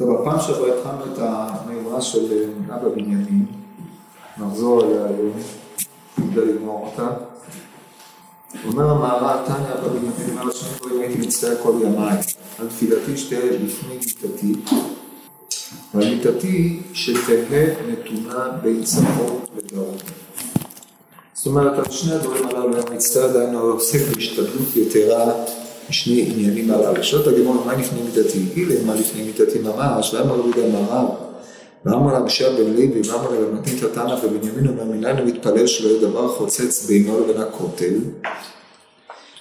[0.00, 3.46] טוב, הפעם שעברה התחלנו את המימרה של אבא בנימין,
[4.38, 5.32] נחזור עליה היום,
[6.16, 7.08] כדי לגמור אותה.
[8.66, 12.16] אומר המהר"ל, תניא אבא בנימין, אומר השם דברים הייתי מצטער כל ימיי,
[12.58, 14.54] על תפילתי שתהיה לפני מיתתי,
[15.94, 19.96] ועל מיתתי שתהא נתונה בין צפון לדרום.
[21.34, 25.32] זאת אומרת, על שני הדברים הללו היה מצטער, דהיינו עוסק בהשתדלות יתרה
[25.90, 27.04] בשני עניינים הללו.
[27.04, 28.38] שואלת הגמור, מה לפני מיתתי?
[28.56, 31.08] אילה, מה לפני מיתתי ממש, ואמר רבי גם הרב,
[31.84, 36.00] ואמר לה בשעה בן לוי, ואמר לה מתנית תנא ובנימין אומר, מניין מתפלל שלא יהיה
[36.00, 37.94] דבר חוצץ בינו לבין הכותל.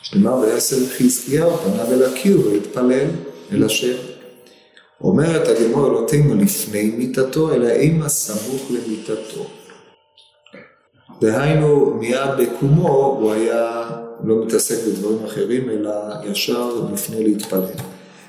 [0.01, 3.07] שנאמר ויעשר חזקיהו, פניו אל הקיר והתפלל
[3.51, 3.95] אל השם.
[5.01, 9.45] אומרת הגמור אלוהינו לפני מיתתו, אלא אימה סמוך למיתתו.
[11.21, 13.89] דהיינו, מיד בקומו הוא היה
[14.23, 15.91] לא מתעסק בדברים אחרים, אלא
[16.23, 17.63] ישר לפני להתפלל.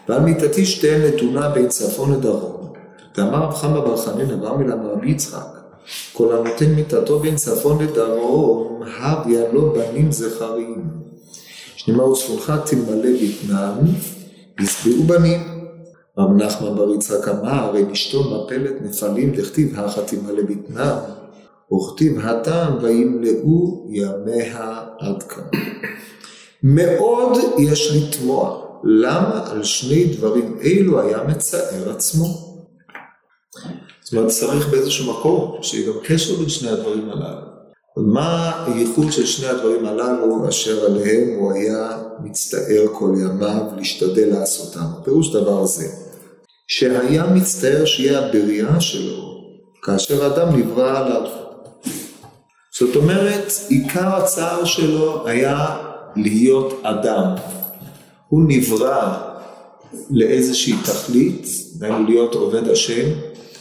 [0.09, 2.73] ועל מיתתי שתהיה נתונה בין צפון לדרום.
[3.17, 5.59] ואמר רב חמא בר חנינא, אמר מלם רבי יצחק,
[6.13, 10.85] כל הנותן מיתתו בין צפון לדרום, הביא לו בנים זכרים.
[11.77, 13.79] שנאמר וצפונך תמלא בטנם,
[14.61, 15.41] ישבעו בנים.
[16.19, 20.97] רב נחמן בר יצחק אמר, הרי אשתו מפלת נפלים, דכתיב הכה תמלא בטנם.
[21.73, 25.45] וכתיב הטעם וימלאו ימיה עד כאן.
[26.63, 32.27] מאוד יש לתמוע למה על שני דברים אלו היה מצער עצמו.
[34.03, 37.51] זאת אומרת צריך באיזשהו מקום שיהיה גם קשר בין שני הדברים הללו.
[37.97, 44.87] מה הייחוד של שני הדברים הללו אשר עליהם הוא היה מצטער כל ימיו להשתדל לעשותם.
[45.05, 45.87] פירוש דבר זה,
[46.69, 49.31] שהיה מצטער שיהיה הבריאה שלו
[49.83, 51.50] כאשר אדם נברא עליו.
[52.79, 55.77] זאת אומרת, עיקר הצער שלו היה
[56.17, 57.35] להיות אדם.
[58.29, 59.19] הוא נברא
[60.11, 61.47] לאיזושהי תכלית,
[61.79, 63.09] דהיינו להיות עובד השם,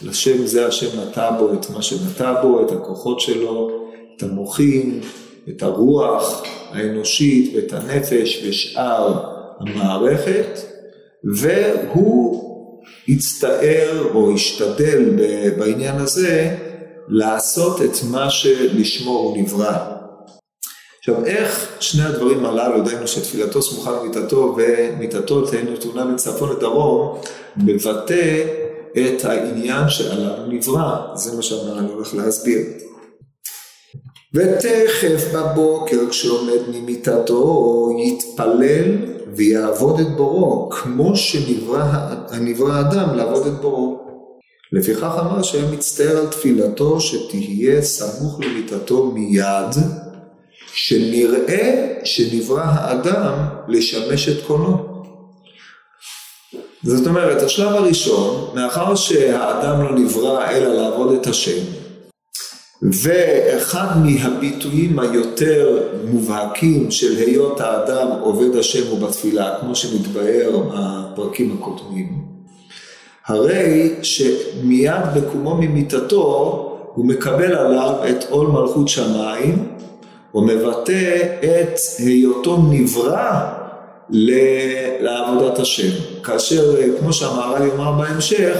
[0.02, 3.70] לשם זה השם נטע בו את מה שנטע בו, את הכוחות שלו,
[4.16, 5.00] את המוחים,
[5.48, 9.24] את הרוח האנושית ואת הנפש ושאר
[9.60, 10.58] המערכת,
[11.24, 12.50] והוא
[13.08, 15.10] הצטער או השתדל
[15.58, 16.56] בעניין הזה
[17.10, 19.76] לעשות את מה שלשמו הוא נברא.
[20.98, 27.18] עכשיו איך שני הדברים הללו, דהיינו שתפילתו סמוכה למיטתו ומיטתו תהיה נתונה מצפון לדרום,
[27.56, 28.44] מבטא
[28.92, 32.60] את העניין שעליו נברא, זה מה שהמהר"ל הולך להסביר.
[34.34, 38.96] ותכף בבוקר כשעומד ממיטתו יתפלל
[39.34, 41.84] ויעבוד את בורו, כמו שנברא
[42.72, 44.09] האדם לעבוד את בורו.
[44.72, 49.74] לפיכך אמר שהיה מצטער על תפילתו שתהיה סמוך למיטתו מיד,
[50.74, 53.32] שנראה שנברא האדם
[53.68, 54.90] לשמש את קונו.
[56.82, 61.64] זאת אומרת, השלב הראשון, מאחר שהאדם לא נברא אלא לעבוד את השם,
[62.82, 72.29] ואחד מהביטויים היותר מובהקים של היות האדם עובד השם הוא בתפילה, כמו שמתבאר בפרקים הקודמים,
[73.26, 79.68] הרי שמיד בקומו ממיטתו הוא מקבל עליו את עול מלכות שמיים,
[80.32, 83.40] הוא מבטא את היותו נברא
[85.00, 86.22] לעבודת השם.
[86.22, 88.56] כאשר, כמו שהמהר"ל יאמר בהמשך,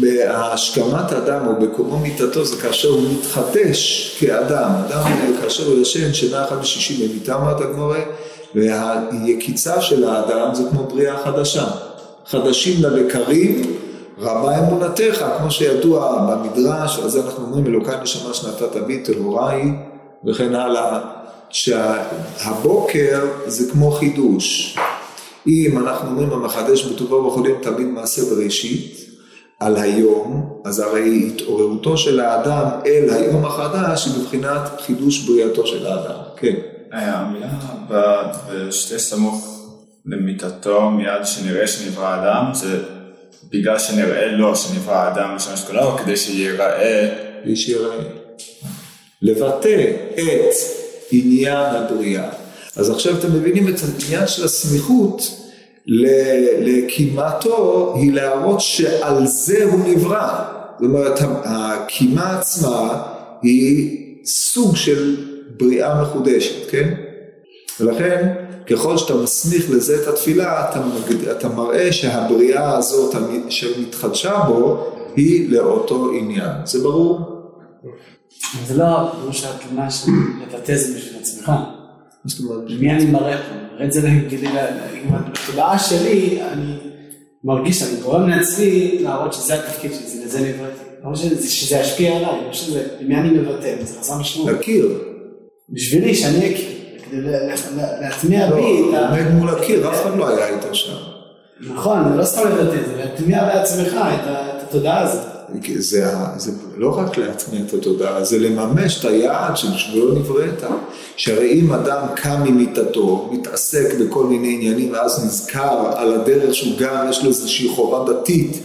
[0.00, 5.02] בהשכמת אדם או בקומו מיטתו זה כאשר הוא מתחדש כאדם, אדם
[5.42, 8.00] כאשר הוא ישן שינה אחת בשישי במיטה אמרת הגמורה
[8.54, 11.64] והיקיצה של האדם זה כמו בריאה חדשה
[12.26, 13.62] חדשים לבקרים,
[14.18, 19.72] רבה אמונתך, כמו שידוע במדרש, ועל זה אנחנו אומרים, אלוקי נשמה שנתת בי טהוריי,
[20.26, 21.00] וכן הלאה,
[21.50, 24.76] שהבוקר זה כמו חידוש.
[25.46, 29.04] אם אנחנו אומרים המחדש בטובו וחולים תמיד מעשה בראשית,
[29.60, 35.86] על היום, אז הרי התעוררותו של האדם אל היום החדש היא מבחינת חידוש בריאתו של
[35.86, 36.54] האדם, כן.
[36.92, 37.48] המילה
[37.88, 39.53] בשתי סמוך
[40.06, 42.82] למיטתו מיד שנראה שנברא אדם, זה
[43.50, 47.08] בגלל שנראה לו שנברא אדם לשמש כולו, או כדי שיראה...
[47.44, 47.96] כדי שיראה.
[49.22, 50.54] לבטא את
[51.12, 52.28] עניין הבריאה.
[52.76, 55.40] אז עכשיו אתם מבינים את העניין של הסמיכות
[56.60, 60.44] לקימתו, היא להראות שעל זה הוא נברא.
[60.78, 63.02] זאת אומרת, הקימה עצמה
[63.42, 65.16] היא סוג של
[65.56, 66.94] בריאה מחודשת, כן?
[67.80, 70.80] ולכן ככל שאתה מסמיך לזה את התפילה, אתה,
[71.30, 73.14] אתה מראה שהבריאה הזאת
[73.48, 76.50] שמתחדשה בו, היא לאותו עניין.
[76.64, 77.20] זה ברור?
[78.66, 80.10] זה לא כמו שהתלונה של
[80.66, 81.52] זה בשביל עצמך.
[82.66, 83.54] למי אני מראה פה?
[83.54, 84.46] אני מראה את זה כדי,
[85.10, 86.74] בתודעה שלי, אני
[87.44, 90.84] מרגיש שאני גורם לעצמי להראות שזה התפקיד שלי, לזה נבראתי.
[91.04, 94.50] לא שזה ישפיע עליי, לא שזה, למי אני מבטא, זה חסר משמעות.
[94.50, 94.98] להכיר.
[95.70, 96.70] בשבילי שאני אכיר,
[97.10, 97.20] כדי
[98.00, 99.08] להטמיע לא, בי הוא את ה...
[99.08, 100.92] עומד מול הקיר, אף אחד לא היה איתו שם.
[101.60, 105.34] נכון, זה לא סתם לבטא את זה, להטמיע בעצמך את התודעה הזאת.
[105.78, 106.06] זה,
[106.36, 110.62] זה לא רק להטמיע את התודעה, זה לממש את היעד שבשבילו נבראת.
[111.16, 117.06] שהרי אם אדם קם ממיטתו, מתעסק בכל מיני עניינים, ואז נזכר על הדרך שהוא גם,
[117.10, 118.60] יש לו איזושהי חובה דתית,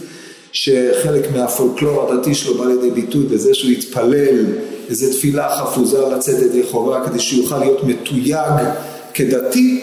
[0.52, 4.44] שחלק מהפולקלור הדתי שלו בא לידי ביטוי בזה שהוא יתפלל
[4.90, 8.66] איזו תפילה חפוזה לצאת ידי חובה כדי שיוכל להיות מתויג
[9.14, 9.82] כדתי,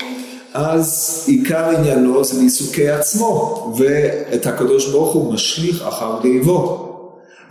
[0.54, 6.83] אז עיקר עניינו זה לעיסוקי עצמו, ואת הקדוש ברוך הוא משליך אחר גאיבו.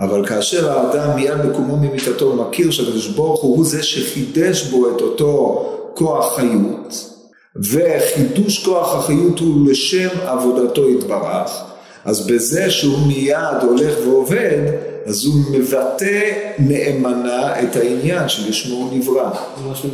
[0.00, 5.00] אבל כאשר האדם מיד מקומו ממיטתו מכיר שהקדוש ברוך הוא הוא זה שחידש בו את
[5.00, 5.64] אותו
[5.94, 7.10] כוח חיות,
[7.56, 11.62] וחידוש כוח החיות הוא לשם עבודתו יתברך,
[12.04, 14.72] אז בזה שהוא מיד הולך ועובד,
[15.06, 19.30] אז הוא מבטא נאמנה את העניין שלשמו הוא נברא.
[19.56, 19.86] זה ממש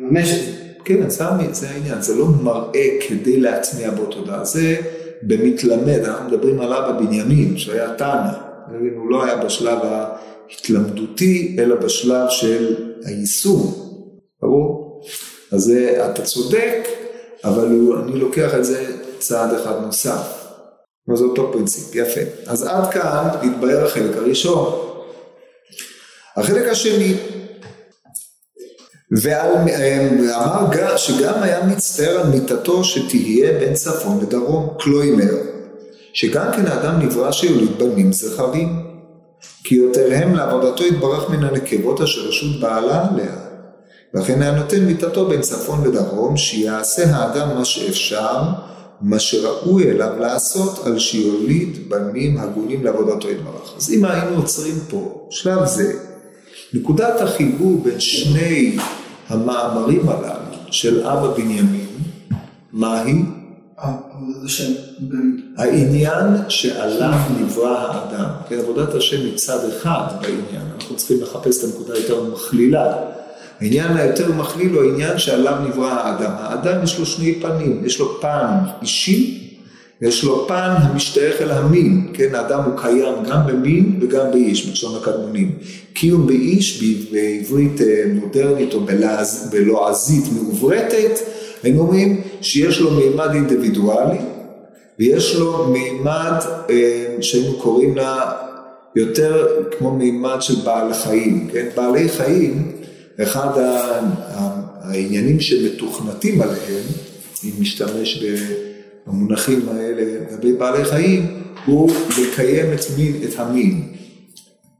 [0.00, 0.52] מממש את זה.
[0.84, 4.76] כן, זה, זה העניין, זה לא מראה כדי להטמיע בו תודעה, זה
[5.22, 8.30] במתלמד, אנחנו מדברים על אבא בנימין, שהיה תנא?
[8.96, 13.74] הוא לא היה בשלב ההתלמדותי, אלא בשלב של היישום,
[14.42, 15.02] ברור?
[15.52, 15.72] אז
[16.10, 16.88] אתה צודק,
[17.44, 18.84] אבל הוא, אני לוקח את זה
[19.18, 20.47] צעד אחד נוסף.
[21.08, 22.20] אבל זה אותו פרינציפ, יפה.
[22.46, 24.78] אז עד כאן התבהר החלק הראשון.
[26.36, 27.14] החלק השני,
[29.22, 35.34] ואמר גם- שגם היה מצטער על מיתתו שתהיה בין צפון לדרום, קלוימר,
[36.12, 38.82] שגם כן האדם נברא שיוליד בנים זכרים,
[39.64, 43.36] כי יותריהם לעבודתו יתברך מן הנקבות אשר רשות בעלה עליה,
[44.14, 48.40] לכן היה נותן מיתתו בין צפון לדרום, שיעשה האדם מה שאפשר,
[49.00, 53.72] מה שראוי אליו לעשות, על שיוליד בנים הגונים לעבודתו יתברך.
[53.76, 55.92] אז אם היינו עוצרים פה, שלב זה,
[56.72, 58.76] נקודת החיבור בין שני
[59.28, 61.86] המאמרים הללו של אבא בנימין,
[62.72, 63.22] מהי?
[65.56, 68.30] העניין שעליו נברא האדם.
[68.48, 72.94] כן, עבודת השם מצד אחד בעניין, אנחנו צריכים לחפש את הנקודה היותר מכלילה.
[73.60, 76.32] העניין היותר מכליל הוא העניין שעליו נברא האדם.
[76.38, 78.46] האדם יש לו שני פנים, יש לו פן
[78.82, 79.44] אישי,
[80.02, 85.02] ויש לו פן המשתייך אל המין, כן, האדם הוא קיים גם במין וגם באיש, בלשון
[85.02, 85.52] הקדמונים.
[85.92, 86.82] קיום באיש
[87.12, 91.18] בעברית אה, מודרנית או בלעז- בלועזית מעוברתת,
[91.62, 94.18] היינו אומרים שיש לו מימד אינדיבידואלי,
[94.98, 96.32] ויש לו מימד
[96.70, 98.32] אה, שהיינו קוראים לה
[98.96, 99.46] יותר
[99.78, 101.66] כמו מימד של בעל חיים, כן?
[101.76, 102.72] בעלי חיים,
[103.22, 106.84] אחד ה- ה- העניינים שמתוכנתים עליהם,
[107.44, 108.24] אם נשתמש
[109.06, 113.82] במונחים האלה לגבי בעלי חיים, הוא לקיים את, מין, את המין.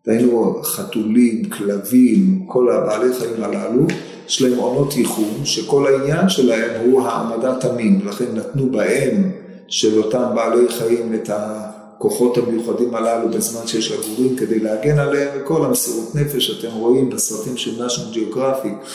[0.07, 3.87] דהיינו חתולים, כלבים, כל הבעלי חיים הללו,
[4.29, 9.31] יש להם עונות ייחום, שכל העניין שלהם הוא העמדת המין, ולכן נתנו בהם
[9.69, 11.31] של אותם בעלי חיים את
[11.99, 17.57] הכוחות המיוחדים הללו בזמן שיש לגורים כדי להגן עליהם, וכל המסירות נפש שאתם רואים בסרטים
[17.57, 18.87] של national geographic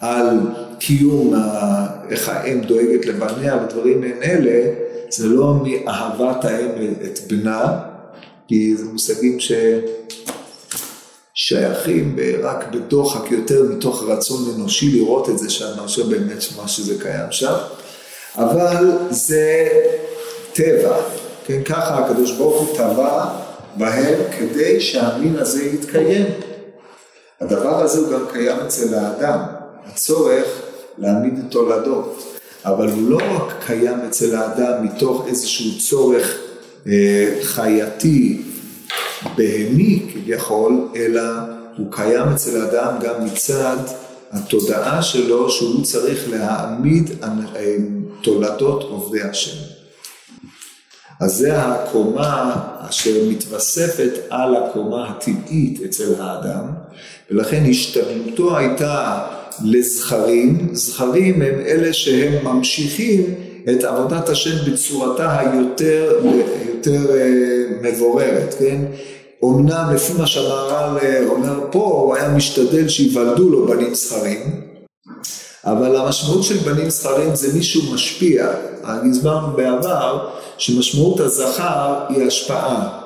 [0.00, 0.38] על
[0.78, 4.72] קיום, ה- איך האם דואגת לבניה ודברים מעין אלה,
[5.10, 6.68] זה לא מאהבת האם
[7.04, 7.78] את בנה,
[8.48, 9.52] כי זה מושגים ש...
[11.34, 16.94] שייכים רק בדוחק יותר מתוך רצון אנושי לראות את זה שם, מאשר באמת מה שזה
[17.02, 17.54] קיים שם,
[18.36, 19.68] אבל זה
[20.52, 20.96] טבע,
[21.44, 23.24] כן, ככה הקדוש ברוך הוא טבע
[23.76, 26.26] בהם כדי שהמין הזה יתקיים.
[27.40, 29.38] הדבר הזה הוא גם קיים אצל האדם,
[29.86, 30.44] הצורך
[30.98, 32.22] להעמיד את תולדות,
[32.64, 36.38] אבל הוא לא רק קיים אצל האדם מתוך איזשהו צורך
[36.86, 38.42] אה, חייתי,
[39.36, 41.22] בהמי כביכול, אלא
[41.76, 43.76] הוא קיים אצל האדם גם מצד
[44.32, 47.28] התודעה שלו שהוא צריך להעמיד אה,
[48.22, 49.81] תולדות עובדי השם.
[51.20, 52.56] אז זה הקומה
[52.88, 56.64] אשר מתווספת על הקומה הטבעית אצל האדם,
[57.30, 59.22] ולכן השתדלותו הייתה
[59.64, 63.34] לזכרים, זכרים הם אלה שהם ממשיכים
[63.70, 66.20] את עבודת השם בצורתה היותר
[66.84, 67.16] יותר
[67.82, 68.84] מבוררת, כן?
[69.44, 74.60] אמנם לפי מה שהמהר"ל אומר פה, הוא היה משתדל שיוולדו לו בנים זכרים,
[75.64, 78.48] אבל המשמעות של בנים זכרים זה מישהו משפיע.
[78.84, 80.28] הסברנו בעבר
[80.62, 82.98] שמשמעות הזכר היא השפעה,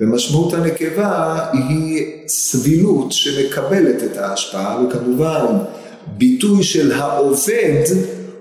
[0.00, 5.46] ומשמעות הנקבה היא סבילות שמקבלת את ההשפעה, וכמובן
[6.06, 7.84] ביטוי של העובד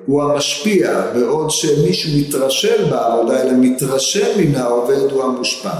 [0.06, 5.74] הוא המשפיע, בעוד שמי שמתרשל בעבודה, אלא מתרשם מן העובד, הוא המושפע.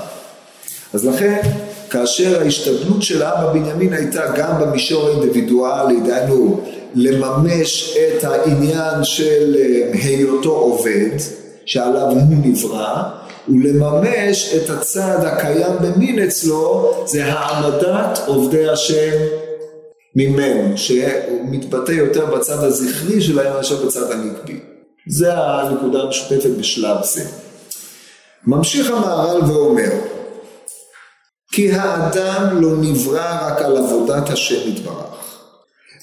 [0.94, 1.42] אז לכן,
[1.90, 6.62] כאשר ההשתדלות של אבא בנימין הייתה גם במישור האינדיבידואלי, דהיינו
[6.96, 13.04] לממש את העניין של אה, היותו עובד, שעליו הוא נברא,
[13.48, 19.12] ולממש את הצד הקיים במין אצלו, זה העמדת עובדי השם
[20.16, 21.06] ממנו, שהוא
[21.44, 24.60] מתבטא יותר בצד הזכרי שלהם מאשר בצד הנקבי.
[25.08, 27.24] זה הנקודה המשותפת בשלב זה.
[28.48, 29.90] ממשיך המהר"ל ואומר,
[31.52, 35.13] כי האדם לא נברא רק על עבודת השם יתברך,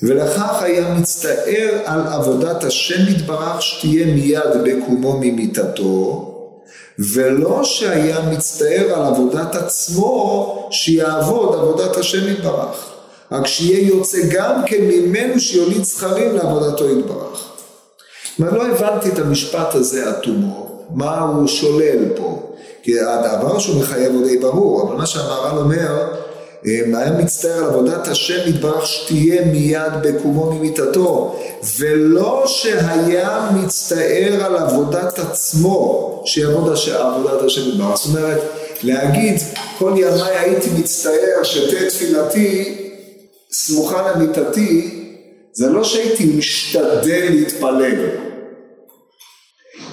[0.03, 6.27] ולכך היה מצטער על עבודת השם יתברך שתהיה מיד בקומו ממיתתו,
[6.99, 12.91] ולא שהיה מצטער על עבודת עצמו שיעבוד עבודת השם יתברך.
[13.33, 17.51] רק שיהיה יוצא גם כן ממנו שיוליד זכרים לעבודתו יתברך.
[18.37, 22.51] כלומר, לא הבנתי את המשפט הזה אטומו, מה הוא שולל פה.
[22.83, 26.07] כי הדבר שהוא מחייב הוא די ברור, אבל מה שהמהר"ל אומר,
[26.65, 31.37] היה מצטער על עבודת השם יתברך שתהיה מיד בקומו ממיתתו,
[31.79, 37.97] ולא שהיה מצטער על עבודת עצמו, שיעבוד עבודת השם יתברך.
[37.97, 38.41] זאת אומרת,
[38.83, 39.37] להגיד
[39.79, 42.77] כל ימיי הייתי מצטער שתהיה תפילתי
[43.53, 44.97] סמוכה למיטתי,
[45.53, 48.09] זה לא שהייתי משתדל להתפלל,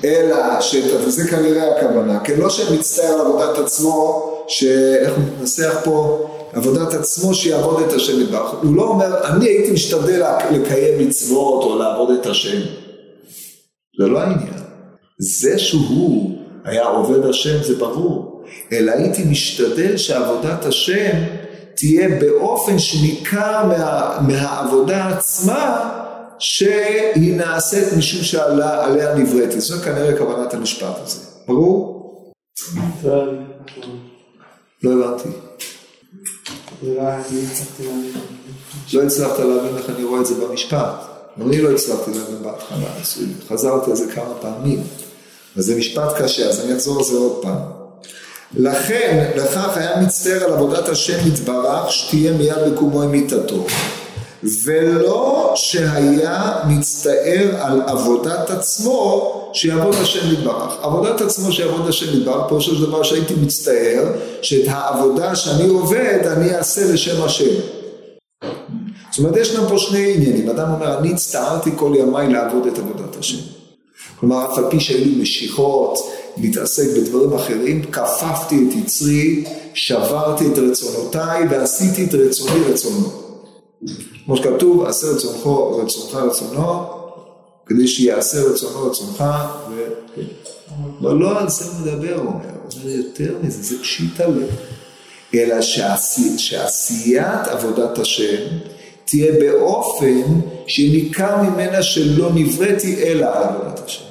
[0.04, 0.76] אלא, ש...
[1.06, 7.34] וזה כנראה הכוונה, כן, לא שמצטער על עבודת עצמו, שאיך הוא מתנסח פה, עבודת עצמו
[7.34, 8.52] שיעבוד את השם יתברך.
[8.64, 12.62] הוא לא אומר, אני הייתי משתדל לקיים מצוות או לעבוד את השם.
[14.00, 14.54] זה לא העניין.
[15.20, 21.24] זה שהוא היה עובד השם זה ברור, אלא הייתי משתדל שעבודת השם
[21.76, 25.94] תהיה באופן שניכר מה, מהעבודה עצמה
[26.40, 29.60] שהיא נעשית משום שעליה נבראתי.
[29.60, 31.20] זו כנראה כוונת המשפט הזה.
[31.48, 32.34] ברור?
[34.84, 35.47] לא הבנתי.
[38.94, 40.94] לא הצלחת להבין איך אני רואה את זה במשפט.
[41.42, 42.88] אני לא הצלחתי להבין בהתחלה,
[43.50, 44.84] חזרתי על זה כמה פעמים.
[45.58, 47.78] אז זה משפט קשה, אז אני אחזור על זה עוד פעם.
[48.56, 53.66] לכן, לכך היה מצטער על עבודת השם יתברך, שתהיה מיד בקומו עם מיתתו.
[54.44, 60.74] ולא שהיה מצטער על עבודת עצמו שיעבוד השם יתברך.
[60.82, 64.04] עבודת עצמו שיעבוד השם יתברך, פירושו של דבר שהייתי מצטער
[64.42, 67.56] שאת העבודה שאני עובד אני אעשה לשם השם.
[69.12, 72.78] זאת אומרת יש לנו פה שני עניינים, אדם אומר אני הצטערתי כל ימיי לעבוד את
[72.78, 73.38] עבודת השם.
[74.20, 76.00] כלומר אף על פי שהיו לי משיכות,
[76.38, 83.27] להתעסק בדברים אחרים, כפפתי את יצרי, שברתי את רצונותיי ועשיתי את רצוני רצונו.
[84.26, 85.48] כמו שכתוב, עשה רצונך
[85.84, 86.84] רצונך רצונו,
[87.66, 89.24] כדי שיעשה רצונו רצונך,
[89.70, 89.88] ו...
[91.02, 94.50] אבל לא על זה מדבר, הוא אומר, הוא אומר יותר מזה, זה פשיטה לב.
[95.36, 98.44] אלא שעשי, שעשיית עבודת השם
[99.06, 100.22] תהיה באופן
[100.68, 104.04] שניכר ממנה שלא נבראתי אלא על עבודת השם.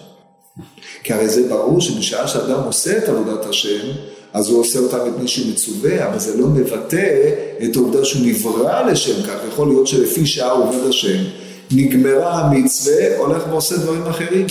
[1.02, 3.88] כי הרי זה ברור שבשעה שאדם עושה את עבודת השם,
[4.37, 7.31] אז הוא עושה אותה מפני שהוא מצווה, אבל זה לא מבטא
[7.64, 9.37] את העובדה שהוא נברא לשם כך.
[9.52, 11.19] יכול להיות שלפי שעה עובד השם,
[11.71, 14.47] נגמרה המצווה, הולך ועושה דברים אחרים.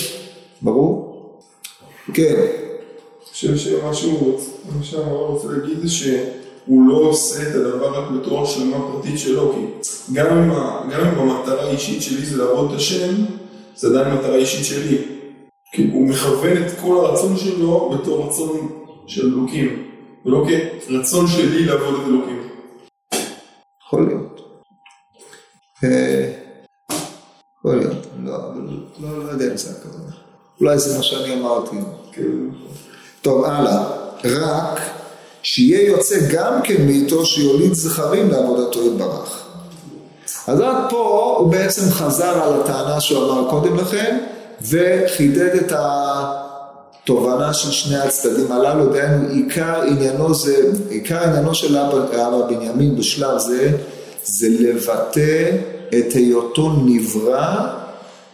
[0.62, 1.16] ברור?
[2.14, 2.36] כן.
[2.36, 4.40] אני חושב שמה שהוא
[5.02, 10.28] רוצה להגיד זה שהוא לא עושה את הדבר רק בתור השלמה פרטית שלו, כי גם
[10.28, 10.52] אם,
[10.92, 13.14] גם אם המטרה האישית שלי זה לעבוד את השם,
[13.76, 14.98] זה עדיין מטרה אישית שלי.
[15.74, 19.90] כי הוא מכוון את כל הרצון שלו בתור רצון של אלוקים,
[20.26, 20.46] ולא
[20.88, 22.48] כרצון שלי לעבוד את אלוקים.
[23.88, 24.42] יכול להיות.
[25.84, 26.32] אה,
[27.60, 28.38] יכול להיות, לא,
[29.00, 30.12] לא, לא יודע אם זה הכוונה.
[30.62, 31.76] אולי זה מה שאני אמרתי.
[32.12, 32.22] כן.
[33.22, 34.06] טוב, הלאה.
[34.26, 34.82] רק
[35.44, 39.46] שיהיה יוצא גם כן מאיתו שיוליד זכרים לעבודתו יתברך.
[40.48, 44.26] אז עד פה הוא בעצם חזר על הטענה שהוא אמר קודם לכן,
[44.62, 45.72] וחידד את
[47.06, 52.96] התובנה של שני הצדדים הללו, דהיינו עיקר עניינו זה, עיקר עניינו של אבא, אבא בנימין
[52.96, 53.72] בשלב זה,
[54.24, 55.52] זה לבטא
[55.90, 57.68] את היותו נברא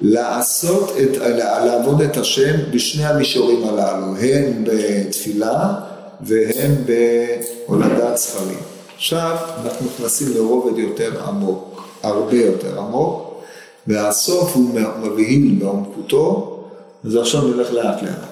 [0.02, 1.18] לעשות את,
[1.66, 5.74] לעבוד את השם בשני המישורים הללו, הן בתפילה
[6.22, 8.60] והן בהולדת ספרים.
[8.96, 13.42] עכשיו אנחנו נכנסים לרובד יותר עמוק, הרבה יותר עמוק,
[13.88, 16.58] והסוף הוא מבהיל בעומקותו,
[17.06, 18.31] אז עכשיו נלך לאט לאט.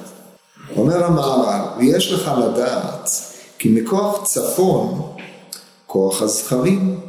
[0.77, 3.09] אומר המהר"ל, ויש לך לדעת
[3.59, 5.01] כי מכוח צפון
[5.85, 6.99] כוח הזכרים,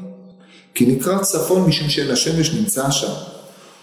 [0.74, 3.12] כי נקרא צפון משום שאין השמש נמצא שם,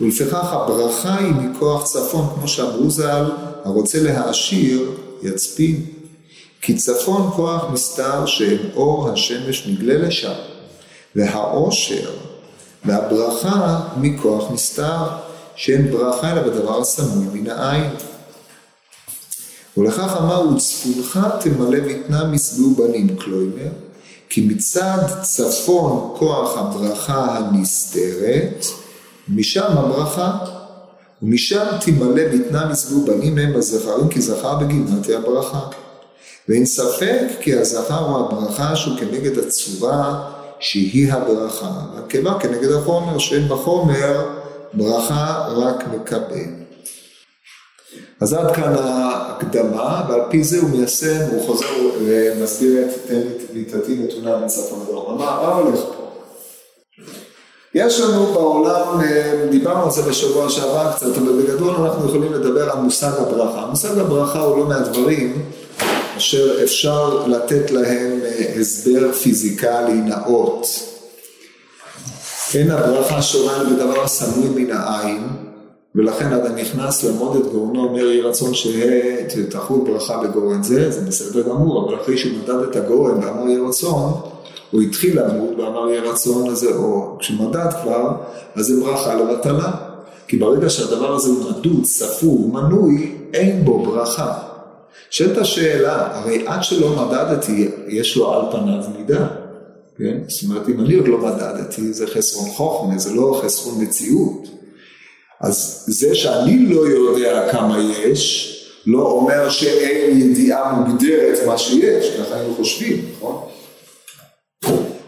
[0.02, 3.26] ולפיכך הברכה היא מכוח צפון, כמו שאמרו ז"ל,
[3.66, 4.92] הרוצה להעשיר
[5.24, 5.86] יצפין.
[6.62, 10.34] כי צפון כוח מסתר שאין אור השמש נגלה לשם,
[11.16, 12.10] והעושר
[12.86, 15.04] והברכה מכוח מסתר,
[15.56, 17.90] שאין ברכה אלא בדבר הסמוי מן העין.
[19.78, 23.72] ולכך אמר וצפונך תמלא מתנה משבעו בנים קלוימר,
[24.30, 28.66] כי מצד צפון כוח הברכה הנסתרת,
[29.30, 30.38] משם הברכה,
[31.22, 35.60] ומשם תמלא בטנה משבעו בנים הם בזכרים כי זכר בגימתי הברכה.
[36.50, 40.30] ואין ספק כי הזכר הוא הברכה שהוא כנגד הצורה
[40.60, 44.26] שהיא הברכה, והקיבה כנגד החומר שאין בחומר
[44.74, 46.67] ברכה רק מקבל.
[48.22, 51.66] אז עד כאן ההקדמה, ועל פי זה הוא מיישם, הוא חוזר
[52.06, 53.22] ומסביר את תן
[53.54, 55.18] ליטתי נתונה מצפון הדרום.
[55.18, 56.08] מה הולך פה?
[57.74, 62.72] יש לנו בעולם, אה, דיברנו על זה בשבוע שעבר קצת, אבל בגדול אנחנו יכולים לדבר
[62.72, 63.66] על מושג הברכה.
[63.66, 65.46] מושג הברכה הוא לא מהדברים
[66.18, 70.68] אשר אפשר לתת להם אה, הסבר פיזיקלי נאות.
[72.54, 75.28] אין הברכה שורה בדבר הסמוי מן העין,
[75.98, 81.42] ולכן אתה נכנס לעמוד את גאונו, אומר יהי רצון שתחול ברכה בגורן זה, זה בסדר
[81.42, 84.14] גמור, אבל אחרי שהוא מדד את הגורן ואמר יהי רצון,
[84.72, 88.12] הוא התחיל לעמוד ואמר יהי רצון הזה, או כשמדד כבר,
[88.56, 89.72] אז זה ברכה לבטלה.
[90.28, 94.34] כי ברגע שהדבר הזה הוא מדוד, ספור, מנוי, אין בו ברכה.
[95.10, 99.28] שאת השאלה, הרי עד שלא מדדתי, יש לו על פניו מידה.
[99.98, 100.18] כן?
[100.28, 104.57] זאת אומרת, אם אני עוד לא מדדתי, זה חסרון חוכמה, זה לא חסרון מציאות.
[105.42, 108.54] אז זה שאני לא יודע כמה יש,
[108.86, 113.44] לא אומר שאין ידיעה מוגדרת מה שיש, ככה היינו חושבים, נכון?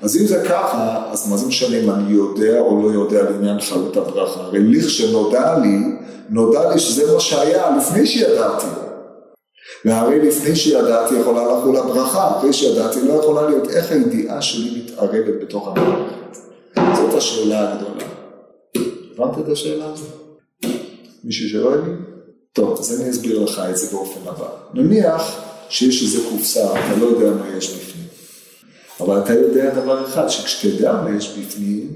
[0.01, 3.61] אז אם זה ככה, אז מה זה משנה אם אני יודע או לא יודע לעניין
[3.61, 4.39] חלות הברכה?
[4.39, 5.77] הרי לכשנודע לי,
[6.29, 8.65] נודע לי שזה מה שהיה לפני שידעתי.
[9.85, 15.41] והרי לפני שידעתי יכולה לחול הברכה, אחרי שידעתי לא יכולה להיות איך הידיעה שלי מתערבת
[15.41, 16.37] בתוך המערכת.
[16.95, 18.03] זאת השאלה הגדולה.
[19.19, 20.18] הבנת את השאלה הזאת?
[21.23, 21.97] מישהו שלא הבין?
[22.53, 24.49] טוב, אז אני אסביר לך את זה באופן הבא.
[24.73, 28.07] נניח שיש איזה קופסה, אתה לא יודע מה יש בפנים.
[28.99, 31.87] אבל אתה יודע דבר אחד, שכשתדע מה יש בפנים,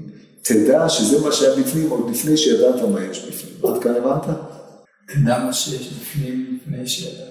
[0.42, 3.74] תדע שזה מה שהיה בפנים עוד לפני שידעת מה יש בפנים.
[3.74, 4.36] עד כאן הבנת?
[5.06, 7.24] תדע מה שיש בפנים לפני שידעת.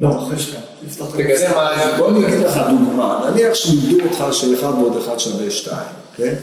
[0.00, 4.96] לא, אחרי שאתה תפתח את בוא אני אגיד לך דוגמה, נניח שלימדו אותך שאחד ועוד
[4.96, 6.34] אחד שווה שתיים, כן?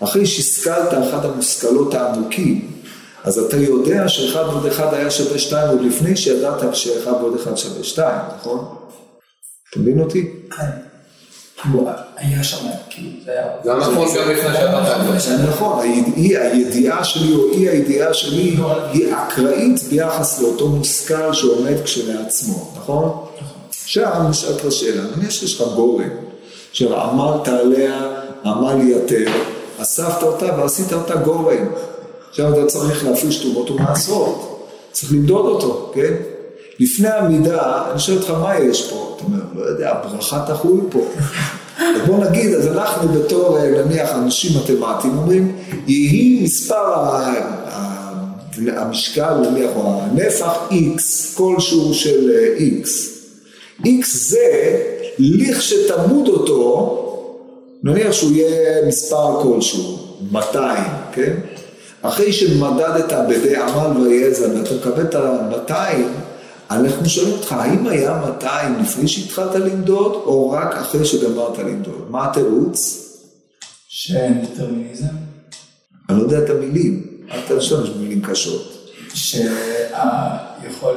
[0.00, 2.73] אחרי שהשכלת אחת המושכלות העמוקים,
[3.24, 7.56] אז אתה יודע שאחד ועוד אחד היה שווה שתיים עוד לפני שידעת שאחד ועוד אחד
[7.56, 8.74] שווה שתיים, נכון?
[9.70, 10.30] אתה מבין אותי?
[10.56, 10.84] כן.
[12.16, 13.44] היה שם, כאילו, זה היה...
[13.64, 15.18] זה נכון גם לפני שאתה...
[15.18, 18.56] זה נכון, הידיעה שלי או אי הידיעה שלי
[18.92, 23.24] היא אקראית ביחס לאותו מושכל שעומד כשלעצמו, נכון?
[23.84, 26.08] עכשיו נשאלת לשאלה, נניח שיש לך גורן,
[26.72, 28.08] שעמלת עליה
[28.44, 29.30] עמל יתר,
[29.82, 31.66] אספת אותה ועשית אותה גורן.
[32.34, 36.14] עכשיו אתה צריך להפריש תרומות ומעשרות, צריך למדוד אותו, כן?
[36.80, 39.16] לפני המידה, אני שואל אותך מה יש פה?
[39.16, 41.00] אתה אומר, לא יודע, ברכה תחול פה.
[41.78, 46.94] אז בוא נגיד, אז אנחנו בתור נניח אנשים מתמטיים אומרים, יהי מספר
[48.66, 51.02] המשקל, נניח, או הנפח x,
[51.36, 52.30] כלשהו של
[52.82, 52.88] x.
[53.84, 54.80] x זה,
[55.18, 57.00] לכשתמוד אותו,
[57.84, 59.98] נניח שהוא יהיה מספר כלשהו,
[60.32, 61.32] 200, כן?
[62.08, 65.72] אחרי שמדדת בדי עמל ויעז, ואתה מקבל את ה-200,
[66.70, 72.06] אנחנו שואלים אותך, האם היה 200 לפני שהתחלת למדוד, או רק אחרי שגמרת למדוד?
[72.10, 73.00] מה התירוץ?
[73.88, 75.04] שאין דטרמיניזם.
[76.08, 78.88] אני לא יודע את המילים, אל תשתמש במילים קשות.
[79.14, 80.94] שיכול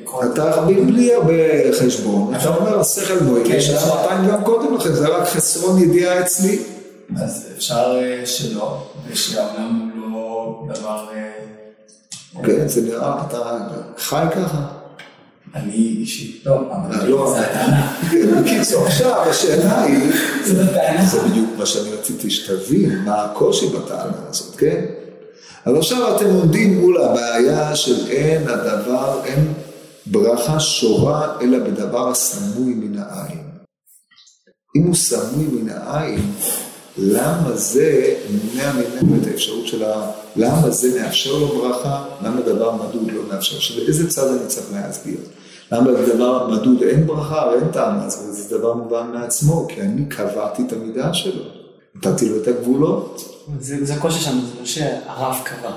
[0.00, 0.24] לקרוא...
[0.24, 1.32] אתה בלי הרבה
[1.80, 6.20] חשבון, אתה אומר, השכל מועיל, יש לך 200 גם קודם לכן, זה רק חסרון ידיעה
[6.20, 6.58] אצלי.
[7.22, 9.81] אז אפשר שלא, ושהעולם הוא לא
[10.68, 11.08] דבר...
[12.44, 13.58] כן, זה נראה, אתה
[13.98, 14.66] חי ככה.
[15.54, 17.98] אני אישית לא, אבל לא, זה הטענה.
[18.42, 20.12] בקיצור, עכשיו השאלה היא,
[20.44, 21.04] זה הטענה.
[21.04, 24.84] זה בדיוק מה שאני רציתי שתבין, מה הקושי בטענה הזאת, כן?
[25.64, 29.52] אז עכשיו אתם עומדים מול הבעיה של אין הדבר, אין
[30.06, 33.42] ברכה שורה אלא בדבר הסמוי מן העין.
[34.76, 36.32] אם הוא סמוי מן העין,
[36.98, 40.10] למה זה מונע ממנו את האפשרות של ה...
[40.36, 43.58] למה זה מאפשר לו ברכה, למה דבר מדוד לא מאפשר?
[43.58, 45.16] שבאיזה צד אני צריך להסביר?
[45.72, 50.62] למה בדבר מדוד אין ברכה, אין טעם, אז זה דבר מובן מעצמו, כי אני קבעתי
[50.66, 51.42] את המידה שלו,
[51.94, 53.38] נתתי לו את הגבולות.
[53.60, 55.72] זה, זה הקושי שלנו, זה לא שהרב קבע.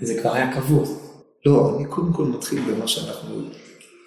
[0.00, 0.84] זה כבר היה קבוע.
[1.46, 3.34] לא, אני קודם כל מתחיל במה שאנחנו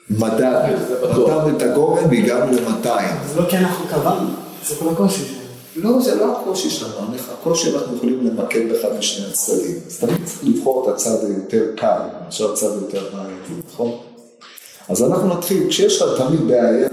[0.09, 0.77] מדדנו.
[0.89, 1.17] בטוח.
[1.17, 2.87] מדדנו את הגורן והגענו ל-200.
[3.27, 4.29] זה לא כי אנחנו קבענו,
[4.67, 5.42] זה כל הקושי.
[5.75, 9.75] לא, זה לא הקושי שלנו, הקושי אנחנו יכולים למקד באחד משני הצדדים.
[9.88, 13.91] אז תמיד צריך לבחור את הצד היותר קל, מאשר הצד היותר בעייתי, נכון?
[14.89, 16.89] אז אנחנו נתחיל, כשיש לך תמיד בעיה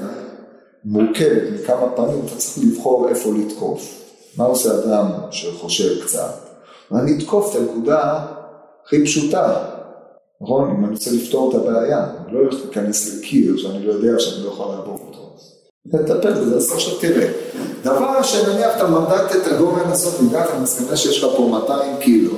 [0.85, 4.05] מורכבת מכמה פנים, אתה צריך לבחור איפה לתקוף.
[4.37, 6.35] מה עושה אדם שחושב קצת?
[6.95, 8.27] אני אתקוף את הנקודה
[8.85, 9.65] הכי פשוטה,
[10.41, 10.71] נכון?
[10.71, 14.45] אם אני רוצה לפתור את הבעיה, אני לא הולך להיכנס לקיר שאני לא יודע שאני
[14.45, 15.10] לא יכול לעבור
[15.89, 17.29] תטפל בזה, אז עכשיו תראה.
[17.83, 22.33] דבר שנניח אתה מדדת את הגורן הזאת והגעת למסקנה שיש לך פה 200 קילו.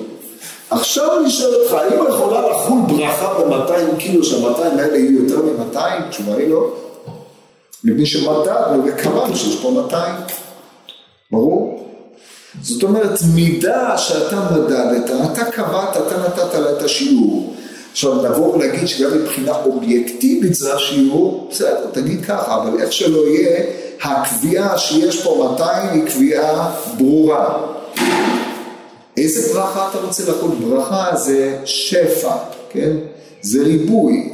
[0.71, 5.79] עכשיו אני שואל אותך, האם יכולה לחול ברכה ב-200 קילו, שה-200 האלה יהיו יותר מ-200?
[5.79, 6.75] התשובה היא לא.
[7.85, 10.15] מפני שמדדנו וקבענו שיש פה 200.
[11.31, 11.89] ברור?
[12.63, 17.55] זאת אומרת, מידה שאתה מדדת, אתה קבעת, אתה נתת לה את השיעור.
[17.93, 23.65] עכשיו נבוא ונגיד שגם מבחינה אובייקטיבית זה השיעור, בסדר, תגיד ככה, אבל איך שלא יהיה,
[24.03, 27.59] הקביעה שיש פה 200 היא קביעה ברורה.
[29.17, 30.51] איזה ברכה אתה רוצה לחול?
[30.51, 32.35] ברכה זה שפע,
[32.71, 32.97] כן?
[33.43, 34.33] זה ריבוי.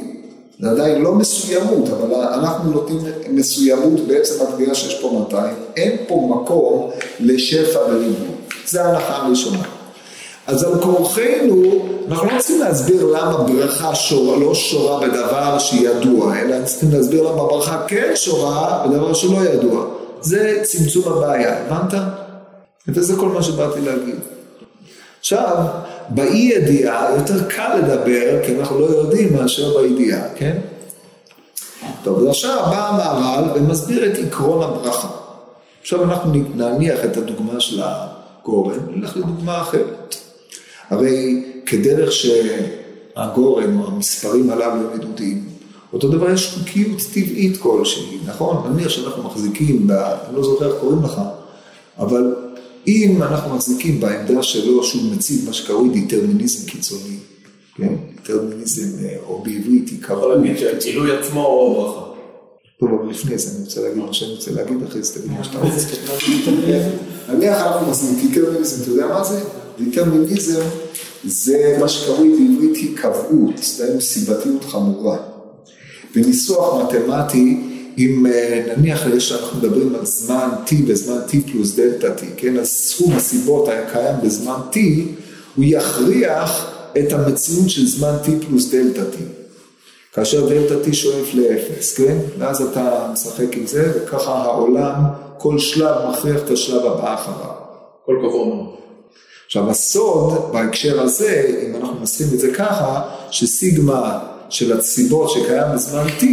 [0.59, 5.55] זה עדיין לא מסוימות, אבל אנחנו נותנים מסוימות בעצם הקביעה שיש פה 200.
[5.77, 8.27] אין פה מקום לשפע וריבוי.
[8.67, 9.78] זה ההנחה הראשונה.
[10.49, 11.63] אז על כורחנו,
[12.07, 17.43] אנחנו לא צריכים להסביר למה ברכה שורה, לא שורה בדבר שידוע, אלא צריכים להסביר למה
[17.43, 19.85] ברכה כן שורה בדבר שלא ידוע.
[20.21, 22.01] זה צמצום הבעיה, הבנת?
[22.87, 24.15] וזה כל מה שבאתי להגיד.
[25.19, 25.65] עכשיו,
[26.09, 30.57] באי ידיעה יותר קל לדבר, כי אנחנו לא יודעים מאשר בידיעה, כן?
[32.03, 35.07] טוב, עכשיו בא המהר"ל ומסביר את עקרון הברכה.
[35.81, 40.15] עכשיו אנחנו נניח את הדוגמה של הגורן, נלך לדוגמה אחרת.
[40.89, 45.43] הרי כדרך שהגורן או המספרים הללו הם מדודים,
[45.93, 48.71] אותו דבר יש חוקיות טבעית כלשהי, נכון?
[48.73, 49.91] נניח שאנחנו מחזיקים, ב...
[49.91, 51.21] אני לא זוכר איך קוראים לך,
[51.99, 52.35] אבל
[52.87, 57.17] אם אנחנו מחזיקים בעמדה שלו שהוא מציב מה שקרוי דיטרמיניזם קיצוני,
[57.75, 57.93] כן?
[58.15, 60.41] דיטרמיניזם, אה, או בעברית יכול עיקרון.
[60.41, 62.01] להגיד שהגילוי עצמו הוא ברכה.
[62.79, 65.43] טוב, אבל לפני זה אני רוצה להגיד מה שאני רוצה להגיד, אחרי זה תגיד מה
[65.43, 65.87] שאתה רוצה.
[67.29, 69.39] נניח אנחנו מחזיקים דיטרמיניזם, אתה יודע מה זה?
[69.79, 70.61] דיטרמיניזם
[71.23, 75.17] זה מה שקרוי בעברית היקבעות, דהיינו סיבתיות חמורה.
[76.15, 77.57] בניסוח מתמטי,
[77.97, 82.67] אם אה, נניח שאנחנו מדברים על זמן t בזמן t פלוס דלתא t, כן, אז
[82.67, 84.77] סכום הסיבות הקיים בזמן t,
[85.55, 89.15] הוא יכריח את המציאות של זמן t פלוס דלתא t.
[90.13, 92.17] כאשר דלתא t שואף לאפס, כן?
[92.39, 94.93] ואז אתה משחק עם זה, וככה העולם,
[95.37, 97.55] כל שלב מכריח את השלב הבא אחריו.
[98.05, 98.68] כל מאוד.
[99.49, 106.07] עכשיו הסוד בהקשר הזה, אם אנחנו מנסחים את זה ככה, שסיגמה של הסיבות שקיים בזמן
[106.19, 106.23] t,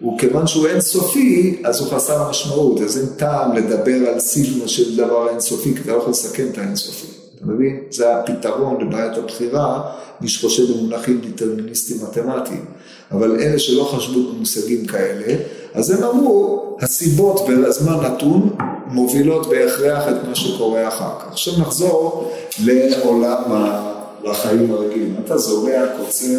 [0.00, 4.96] הוא כיוון שהוא אינסופי, אז הוא חסר משמעות, אז אין טעם לדבר על סיגמה של
[4.96, 7.80] דבר אינסופי, כי אתה לא יכול לסכם את האינסופי, אתה מבין?
[7.90, 9.90] זה הפתרון לבעיית הבחירה,
[10.20, 12.64] מי שחושב במונחים דיטרמיניסטיים מתמטיים,
[13.12, 15.34] אבל אלה שלא חשבו במושגים כאלה,
[15.74, 18.50] אז הם אמרו, הסיבות בזמן נתון
[18.86, 21.32] מובילות בהכרח את מה שקורה אחר כך.
[21.32, 22.30] עכשיו נחזור
[22.64, 23.42] לעולם,
[24.24, 25.16] לחיים הרגילים.
[25.24, 26.38] אתה זורע, קוצר,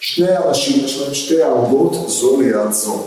[0.00, 3.02] שני אנשים, יש להם שתי ערבות, זו ליד זו.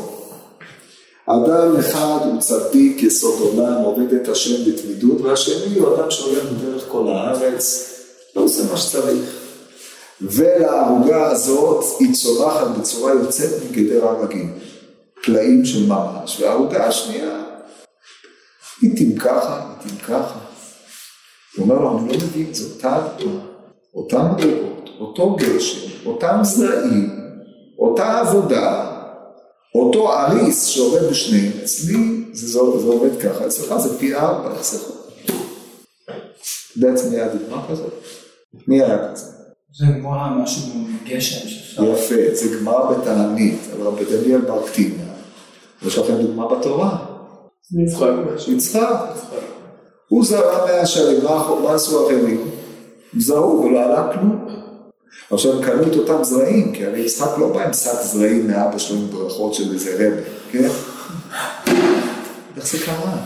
[1.26, 6.84] אדם אחד הוא צדיק, יסוד עולם, עובד את השם בתמידות, והשני הוא אדם שהולך בדרך
[6.88, 7.89] כל הארץ,
[8.36, 9.26] לא עושה מה שצריך.
[10.22, 14.48] ולערוגה הזאת היא צומחת בצורה יוצאת מגדר הרגיל,
[15.25, 17.43] פלאים של ממש, והערוגה השנייה
[18.81, 20.39] היא תמכחה, היא תמכחה.
[21.55, 23.41] הוא אומר לו, אני לא מבין, זו אותה אדמה,
[23.93, 27.09] אותן מדרגות, אותו גשם, אותם זרעים,
[27.79, 28.91] אותה עבודה,
[29.75, 34.77] אותו אריס שעובד בשניהם, אצלי זה, זה, זה עובד ככה, אצלך זה פי ארבע, זה
[34.77, 34.95] יכול?
[35.25, 37.93] אתה יודע מי היה דוגמה כזאת?
[38.67, 39.25] מי היה כזה?
[39.77, 40.71] זה כמו משהו
[41.05, 41.83] גשם שאפשר...
[41.83, 45.14] יפה, זה גמרא בתענית, אבל בדניאל בר קטינה,
[45.88, 46.98] יש לכם דוגמה בתורה,
[47.74, 48.08] יצחק.
[48.48, 48.89] יצחק,
[50.10, 51.24] הוא זרע מאה שנים,
[51.63, 52.50] מה עשו אחרים?
[53.17, 54.45] זרעו ולא עלה כלום.
[55.32, 58.78] עכשיו הם קנו את אותם זרעים, כי הרי יצחק לא בא עם שק זרעים מאבא
[58.78, 60.21] שלו עם ברכות של איזה רבי,
[60.52, 60.69] כן?
[62.58, 63.17] איך זה קרה?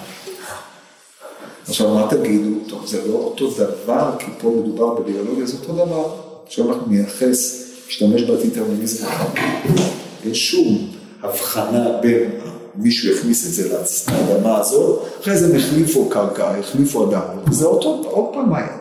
[1.68, 2.50] עכשיו מה תגידו?
[2.68, 6.16] טוב, זה לא אותו דבר, כי פה מדובר בביולוגיה, זה אותו דבר.
[6.46, 9.86] עכשיו אנחנו נייחס, נשתמש בדיטרמיניזם החמור.
[10.26, 10.88] אין שום
[11.24, 12.32] הבחנה בין
[12.76, 18.10] מישהו הכניס את זה לאדמה הזאת, אחרי זה הם החליפו קרקע, החליפו אדם, זה אותו,
[18.10, 18.78] עוד פעם היה.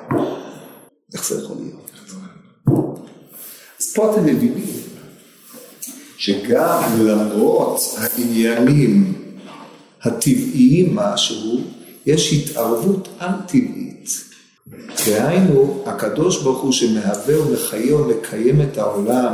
[1.14, 1.90] איך זה יכול להיות?
[3.80, 4.66] אז פה אתם מבינים
[6.16, 9.12] שגם למרות העניינים
[10.02, 11.60] הטבעיים משהו,
[12.06, 13.88] יש התערבות על-טבעית.
[15.06, 19.32] דהיינו, הקדוש ברוך הוא שמהווה ומחיה ומקיים את העולם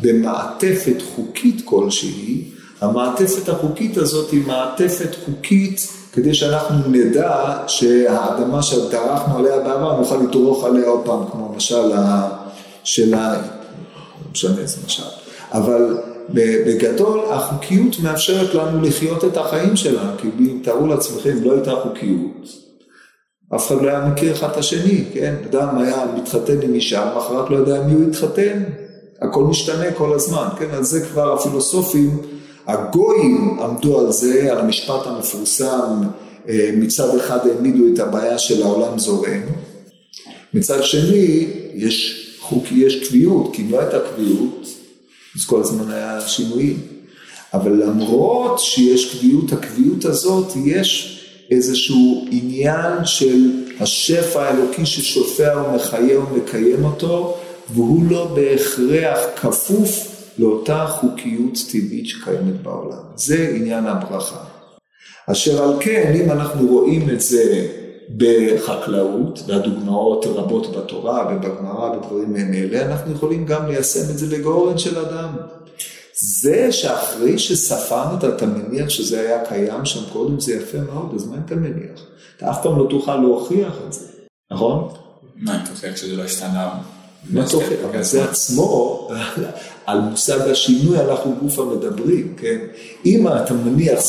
[0.00, 9.58] במעטפת חוקית כלשהי, המעטפת החוקית הזאת היא מעטפת חוקית כדי שאנחנו נדע שהאדמה שדרכנו עליה
[9.58, 11.92] בעבר נוכל לדרוך עליה עוד פעם, כמו המשל
[12.84, 13.14] של.
[13.14, 13.18] לא
[14.32, 15.02] משנה איזה משל.
[15.52, 15.98] אבל
[16.30, 22.48] בגדול החוקיות מאפשרת לנו לחיות את החיים שלנו, כי אם תארו לעצמכם, לא הייתה חוקיות,
[23.54, 25.34] אף אחד לא היה מכיר אחד את השני, כן?
[25.50, 28.62] אדם היה מתחתן עם אישה, מחרת לא יודע מי הוא התחתן,
[29.22, 30.70] הכל משתנה כל הזמן, כן?
[30.72, 32.18] על זה כבר הפילוסופים,
[32.66, 36.02] הגויים עמדו על זה, על המשפט המפורסם,
[36.48, 39.40] אה, מצד אחד העמידו את הבעיה של העולם זורם,
[40.54, 44.66] מצד שני יש חוק, יש קביעות, כי אם לא הייתה קביעות,
[45.36, 46.80] אז כל הזמן היה שינויים.
[47.54, 53.50] אבל למרות שיש קביעות, הקביעות הזאת, יש איזשהו עניין של
[53.80, 57.36] השפע האלוקי ששופע ומחיה ומקיים אותו,
[57.74, 63.02] והוא לא בהכרח כפוף לאותה חוקיות טבעית שקיימת בעולם.
[63.16, 64.44] זה עניין הברכה.
[65.26, 67.68] אשר על כן, אם אנחנו רואים את זה
[68.16, 74.78] בחקלאות, והדוגמאות רבות בתורה ובגמרא ודברים מעין אלה, אנחנו יכולים גם ליישם את זה לגורן
[74.78, 75.36] של אדם.
[76.16, 81.36] זה שאחרי שספרת אתה מניח שזה היה קיים שם קודם, זה יפה מאוד, אז מה
[81.46, 82.00] אתה מניח?
[82.36, 84.06] אתה אף פעם לא תוכל להוכיח את זה,
[84.52, 84.88] נכון?
[85.36, 86.74] מה, אתה חושב שזה לא השתנה?
[87.30, 87.78] מה הוכיח?
[87.90, 89.08] אבל זה עצמו,
[89.86, 92.58] על מושג השינוי אנחנו גוף המדברים, כן?
[93.06, 94.00] אם אתה מניח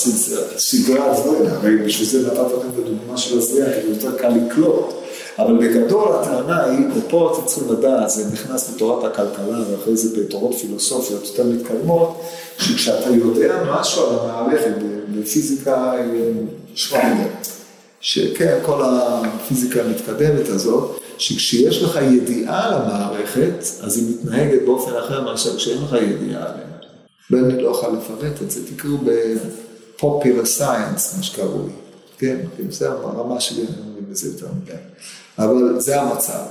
[0.58, 4.94] סדרה הזרע, הרי בשביל זה נתת לכם את הדוגמה של הזרע, כי יותר קל לקלוט.
[5.40, 10.56] אבל בגדול הטענה היא, ופה אתם צריכים לדעת, זה נכנס בתורת הכלכלה ואחרי זה בתורות
[10.56, 12.22] פילוסופיות יותר מתקדמות,
[12.60, 14.74] שכשאתה יודע משהו על המערכת
[15.20, 15.94] בפיזיקה
[16.76, 17.28] שוויינר,
[18.06, 25.22] שכן, כל הפיזיקה המתקדמת הזאת, שכשיש לך ידיעה על המערכת, אז היא מתנהגת באופן אחר
[25.22, 26.66] מאשר כשאין לך ידיעה עליה.
[27.32, 31.74] ואני לא יכול לפרט את זה, תקראו ב-Popular Science, מה שקראו לי,
[32.18, 32.38] כן,
[32.70, 34.74] זה הרמה שלי, אני לא מבין בזה יותר מדי.
[35.40, 36.44] אבל זה המצב.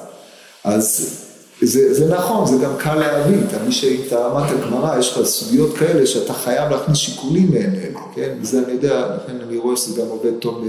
[0.65, 1.17] אז
[1.63, 6.07] זה, זה נכון, זה גם קל להבין, מי שאתה למדת גמרא, יש לך סוגיות כאלה
[6.07, 8.35] שאתה חייב להכניס שיקולים אלה, כן?
[8.43, 10.65] וזה אני יודע, לכן אני רואה שזה גם עובד טוב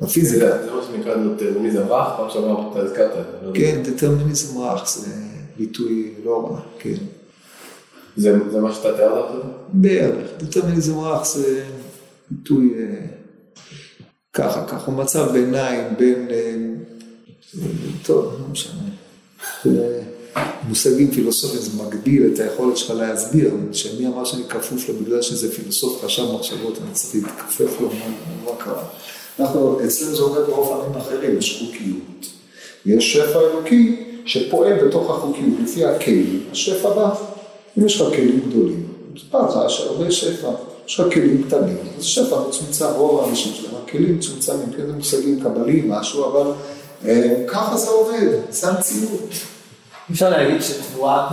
[0.00, 0.62] בפיזיקה.
[0.64, 3.26] זה מה שנקרא דטרמיניזם רך, פעם שעברה אתה הזכרת.
[3.42, 5.10] לא כן, דטרמיניזם רך זה
[5.56, 6.94] ביטוי לא רע, כן.
[8.16, 9.50] זה מה שאתה תיארת עכשיו?
[9.68, 11.64] בערך, דטרמיניזם רך זה
[12.30, 13.06] ביטוי אה,
[14.32, 16.28] ככה, ככה, מצב ביניים בין...
[16.30, 16.54] אה,
[18.02, 18.82] טוב, לא משנה.
[20.68, 25.54] מושגים פילוסופיים זה מגביל את היכולת שלך להסביר, שמי אמר שאני כפוף לו בגלל שזה
[25.54, 27.90] פילוסוף חשב מחשבות, אני צריך להתכפף לו,
[28.44, 28.84] מה קרה?
[29.40, 32.26] אנחנו, אצלנו זה עובד באופנים אחרים, יש חוקיות,
[32.86, 37.14] יש שפע אלוקי שפועל בתוך החוקיות, לפי הכלים, השפע בא.
[37.78, 40.48] אם יש לך כלים גדולים, אז בא לך יש הרבה שפע,
[40.86, 45.90] יש לך כלים קטנים, אז שפע מצומצם, רוב האנשים שלהם, הכלים מצומצמים, כן, מושגים קבליים,
[45.90, 46.52] משהו, אבל
[47.04, 49.20] אה, ככה זה עובד, זה המציאות.
[50.10, 51.28] אפשר להגיד שתבואה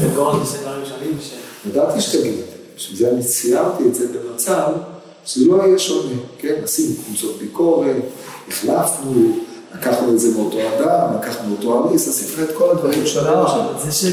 [0.00, 1.34] וגורן זה דברים שונים ש...
[1.66, 2.34] ידעתי שתגיד,
[2.76, 4.72] בשביל זה אני ציירתי את זה במצב
[5.28, 6.54] שזה לא יהיה שונה, כן?
[6.64, 7.96] עשינו קבוצות ביקורת,
[8.48, 9.38] החלפנו,
[9.74, 13.30] לקחנו את זה מאותו אדם, לקחנו אותו אריס, עשינו את כל הדברים שלנו.
[13.30, 14.10] לא, זה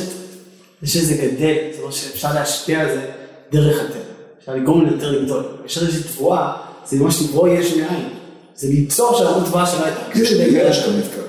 [0.87, 3.11] שזה גדל, זה אומר שאפשר להשפיע על זה
[3.51, 3.99] דרך הטבע.
[4.39, 5.43] אפשר לגרום ליותר לגדול.
[5.65, 6.53] יש איזושהי תבואה,
[6.85, 8.09] זה ממש לברוא יש מאין.
[8.55, 10.01] זה ליצור שם תבואה שלא הייתה.
[10.19, 10.31] יש
[10.77, 11.25] שאתה מתכוון.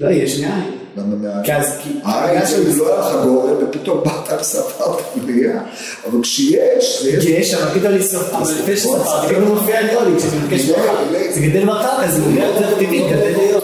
[0.00, 0.81] לא, יש מאין.
[0.96, 1.44] למה מאין?
[1.44, 1.90] כי אז, כי...
[2.02, 5.60] העין זה לא היה לך גורם, ופתאום באת וספרת מליאה.
[6.06, 11.34] אבל כשיש, יש, אבל פתאום לספר, אבל לפני שספרתי, פתאום מופיע לי, כשאני מבקש ממך,
[11.34, 13.60] זה גדל בקרקע, זה נראה יותר טבעי, גדל ליום.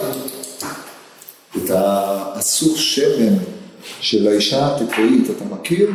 [1.57, 1.71] את
[2.35, 3.35] הסוג שמן
[4.01, 5.89] של האישה התקראית, אתה מכיר?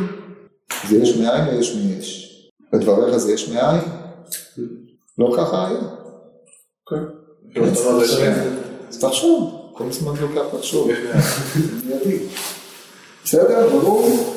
[0.89, 2.25] זה יש מאין או יש מיש?
[2.73, 3.81] בדבריך זה יש מאין?
[5.17, 5.79] לא ככה היה.
[8.89, 10.89] אז תחשוב, כל הזמן לוקח לחשוב.
[11.85, 12.17] מיידי.
[13.23, 13.69] בסדר?
[13.69, 14.35] ברור?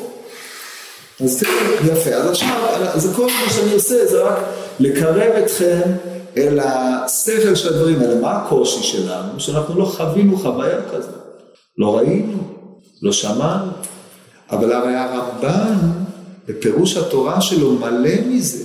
[1.25, 2.11] אז תראו, יפה.
[2.11, 4.39] אז עכשיו, אז כל מה שאני עושה זה רק
[4.81, 5.81] לקרב אתכם
[6.37, 8.21] אל השכל של הדברים האלה.
[8.21, 9.41] מה הקושי שלנו?
[9.41, 11.15] שאנחנו לא חווינו חוויה כזאת.
[11.79, 12.39] לא ראינו,
[13.03, 13.71] לא שמענו.
[14.51, 15.77] אבל הרי הרמב"ן,
[16.47, 18.65] בפירוש התורה שלו, מלא מזה.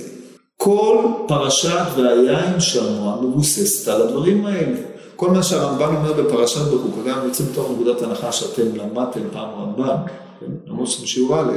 [0.56, 4.93] כל פרשת והיין שמוע מבוססת על הדברים האלה.
[5.16, 9.96] כל מה שהרמב"ן אומר בפרשת בחוקותי, אני יוצא מתוך נקודת הנחה שאתם למדתם פעם רמב"ן?
[10.66, 11.52] למרות שאתם שיעור א',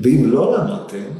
[0.00, 1.10] ואם לא למדתם,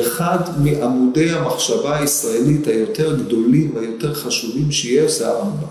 [0.00, 5.66] אחד מעמודי המחשבה הישראלית היותר גדולים והיותר חשובים שיש זה הרמב"ן.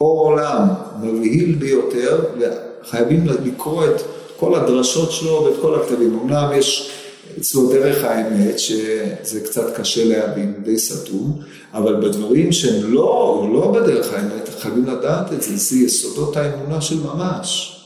[0.00, 0.68] אור עולם
[1.00, 4.02] מבהיל ביותר, וחייבים לקרוא את
[4.36, 6.18] כל הדרשות שלו ואת כל הכתבים.
[6.18, 6.90] אמנם יש
[7.38, 11.40] אצלו דרך האמת, שזה קצת קשה להבין, די סתום,
[11.74, 16.96] אבל בדברים שהם לא, לא בדרך האמת, חייבים לדעת את זה, זה יסודות האמונה של
[17.00, 17.78] ממש.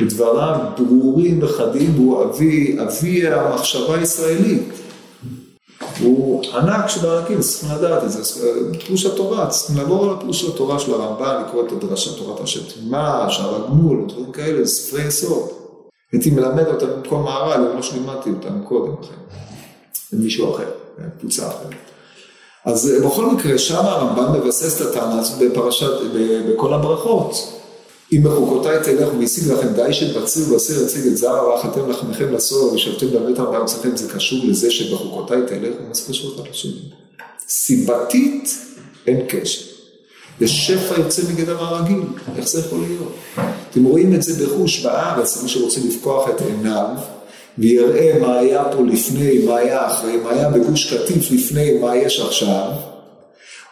[0.00, 4.68] בדבריו ברורים וחדים, והוא אבי, אבי המחשבה הישראלית.
[6.00, 8.42] הוא ענק של הענקים, צריכים לדעת את זה,
[8.86, 12.60] פירוש התורה, צריכים לעבור על הפירוש של התורה של הרמב"ן, לקרוא את הדרשה תורת השם
[12.74, 15.63] תמימה, שער הגמול, דברים כאלה, ספרי יסוד.
[16.14, 19.36] הייתי מלמד אותם במקום מהר"ל, לא שלימדתי אותם קודם לכן,
[20.12, 20.70] למישהו אחר,
[21.20, 21.74] קבוצה אחרת.
[22.64, 25.92] אז בכל מקרה, שם הרמב"ם מבסס את הטענה הזאת בפרשת,
[26.48, 27.34] בכל הברכות.
[28.12, 33.06] אם בחוקותיי תלך והשיג לכם די שבציר ובסיר יציג את זרע ואכלתם לחמכם לסור ושבתם
[33.10, 36.72] בביתם בארצכם, זה קשור לזה שבחוקותיי תלך, ומה זה אחד לשני?
[37.48, 38.58] סיבתית
[39.06, 39.73] אין קשר.
[40.40, 42.02] יש שפע יוצא מגדר הרגיל,
[42.36, 43.12] איך זה יכול להיות?
[43.70, 46.86] אתם רואים את זה בחוש בארץ, מי שרוצה לפקוח את עיניו
[47.58, 52.20] ויראה מה היה פה לפני, מה היה אחרי, מה היה בגוש קטיף לפני, מה יש
[52.20, 52.70] עכשיו,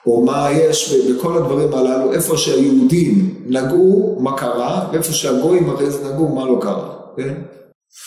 [0.06, 6.08] או מה יש בכל הדברים הללו, איפה שהיהודים נגעו, מה קרה, ואיפה שהגויים אחרי זה
[6.08, 7.34] נגעו, מה לא קרה, כן?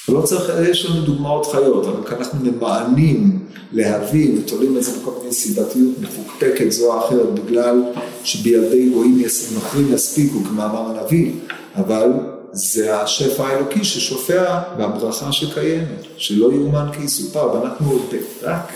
[0.10, 3.40] לא צריך, יש לנו דוגמאות חיות, אבל כאן אנחנו ממאנים
[3.72, 7.84] להבין ותולים את זה בכל מיני סיבתיות מפוקפקת זו או אחרת, בגלל
[8.24, 11.32] שבידי גויים נוכרים יספיקו, כמאמר הנביא,
[11.76, 12.12] אבל
[12.52, 18.00] זה השפע האלוקי ששופע והברכה שקיימת, שלא יאומן כי יסופר, ואנחנו
[18.42, 18.74] רק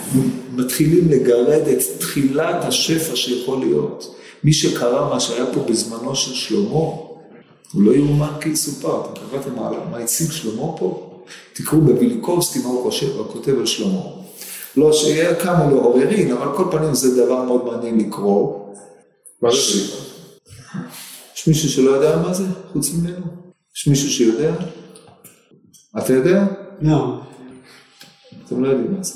[0.54, 4.14] מתחילים לגרד את תחילת השפע שיכול להיות.
[4.44, 7.09] מי שקרא מה שהיה פה בזמנו של שלמה,
[7.72, 9.02] הוא לא יאומן כי יסופר.
[9.12, 11.06] אתם קראתם מה, מה הציג שלמה פה?
[11.52, 14.00] תקראו בביליקובסקי מה הוא חושב, הוא כותב על שלמה.
[14.76, 18.74] לא שיהיה כמה לו עוררין, אבל כל פנים זה דבר מאוד מעניין לקרוא.
[19.42, 19.56] מה זה?
[21.36, 23.26] יש מישהו שלא יודע מה זה, חוץ ממנו?
[23.76, 24.54] יש מישהו שיודע?
[25.98, 26.46] אתה יודע?
[26.80, 27.20] לא.
[28.46, 29.14] אתם לא יודעים מה זה.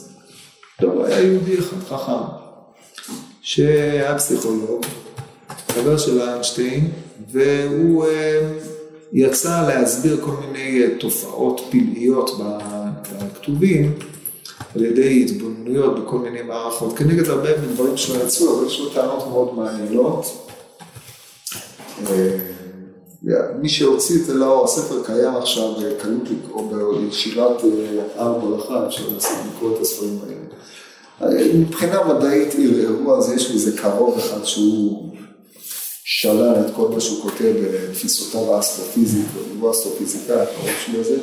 [0.82, 2.12] לא, היה יהודי אחד חכם,
[3.42, 4.84] שהיה פסיכולוג,
[5.68, 6.92] חבר של איינשטיין,
[7.32, 8.52] והוא אה,
[9.12, 12.30] יצא להסביר כל מיני אה, תופעות פלאיות
[13.12, 13.92] בכתובים,
[14.74, 19.26] על ידי התבוננויות בכל מיני מערכות, כנגד הרבה מדברים שלא יצאו, אבל יש לו טענות
[19.28, 20.48] מאוד מעניינות.
[22.10, 22.36] אה,
[23.60, 27.62] מי שהוציא את זה לאור, הספר קיים עכשיו, קלות לקרוא בישיבת
[28.16, 30.44] הר ברכה, אפשר לעשות לקרוא את הספרים האלה.
[31.54, 35.13] מבחינה מדעית ערערו, אז יש לזה קרוב אחד שהוא
[36.06, 39.26] שלל את כל מה שהוא כותב בתפיסותיו האסטרופיזית,
[39.60, 41.18] הוא אסטרופיזיקאי, הקרוב שלו זה.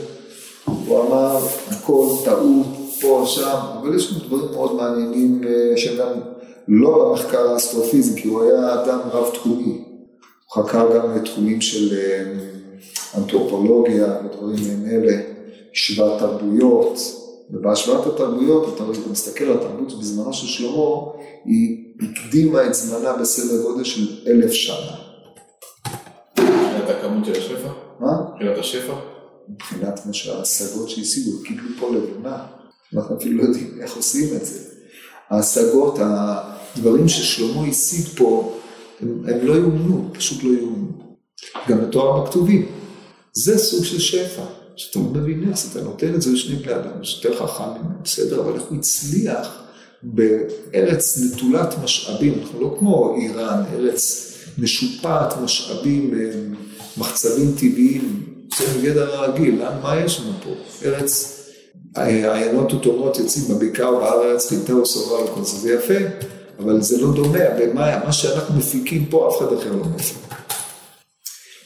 [0.65, 2.65] הוא אמר, הכל טעות,
[3.01, 6.19] פה, שם, אבל יש לנו דברים מאוד מעניינים אה, שהם גם
[6.67, 9.83] לא במחקר האסטרופיזי, כי הוא היה אדם רב-תחומי.
[10.53, 12.33] הוא חקר גם תחומים של אה,
[13.17, 15.21] אנתרופולוגיה ודברים מעין אלה,
[15.73, 16.99] השוואת תרבויות,
[17.51, 20.95] ובהשוואת התרבויות, אתה מסתכל על התרבות בזמנו של שלמה,
[21.45, 24.95] היא הקדימה את זמנה בסדר גודל של אלף שנה.
[26.39, 27.69] מבחינת הכמות של השפע?
[27.99, 28.11] מה?
[28.33, 28.93] מבחינת השפע?
[29.49, 32.45] מבחינת מה שההשגות שהשיגו, הם קיבלו פה לבנה,
[32.95, 34.59] אנחנו אפילו לא יודעים איך עושים את זה.
[35.29, 38.57] ההשגות, הדברים ששלמה השיג פה,
[39.01, 40.87] הם, הם לא יאומנו, פשוט לא יאומנו.
[41.69, 42.65] גם בתואר בכתובים.
[43.33, 44.43] זה סוג של שפע,
[44.75, 47.95] שאתה לא מבין איך, אתה נותן את זה לשני בני אדם, יש יותר חכם ממנו,
[48.03, 49.61] בסדר, אבל איך הוא הצליח
[50.03, 56.29] בארץ נטולת משאבים, אנחנו לא כמו איראן, ארץ משופעת משאבים, אה,
[56.97, 58.23] מחצבים טבעיים,
[58.57, 60.49] זה מגדר הרגיל, לאן, מה יש לנו פה?
[60.85, 61.37] ארץ,
[61.95, 66.27] עיינות וטומות יוצאים בבקעה ובארץ חיטה וסובה וכל זה, זה יפה,
[66.59, 70.17] אבל זה לא דומה, במה, מה שאנחנו מפיקים פה אף אחד אחר לא מפיק.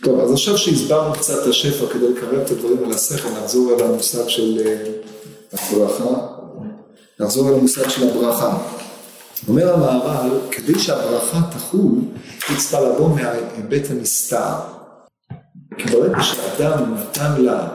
[0.03, 3.83] טוב, אז עכשיו שהסברנו קצת את השפע כדי לקרב את הדברים על השכל, נחזור אל
[3.83, 4.91] המושג של אה,
[5.53, 6.27] הברכה,
[7.19, 8.57] נחזור אל המושג של הברכה.
[9.47, 11.91] אומר המהר"ל, כדי שהברכה תחול,
[12.49, 14.53] היא צריכה לבוא מההיבט הנסתר.
[15.77, 17.67] כי ברגע שאדם נתן לה,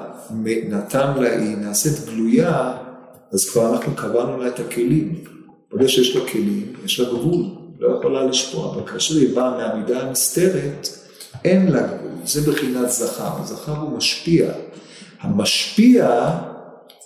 [0.68, 2.72] נתן לה, היא נעשית גלויה,
[3.32, 5.24] אז כבר אנחנו קבענו לה את הכלים.
[5.72, 7.44] ברגע שיש לה כלים, יש לה גבול,
[7.78, 10.88] לא יכולה לשפוע, אבל כאשר היא באה מהמידה הנסתרת,
[11.44, 14.50] אין לה גבול, זה בחינת זכר, זכר הוא משפיע.
[15.20, 16.30] המשפיע,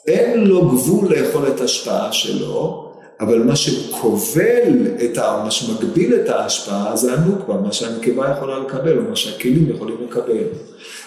[0.06, 2.90] אין לו גבול ליכולת השפעה שלו,
[3.20, 8.98] אבל מה שכובל, את ה, מה שמגביל את ההשפעה זה הנוקבה, מה שהנקבה יכולה לקבל,
[8.98, 10.44] או מה שהכלים יכולים לקבל.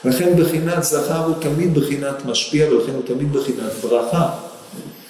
[0.05, 4.29] לכן בחינת זכר הוא תמיד בחינת משפיע, ולכן הוא תמיד בחינת ברכה.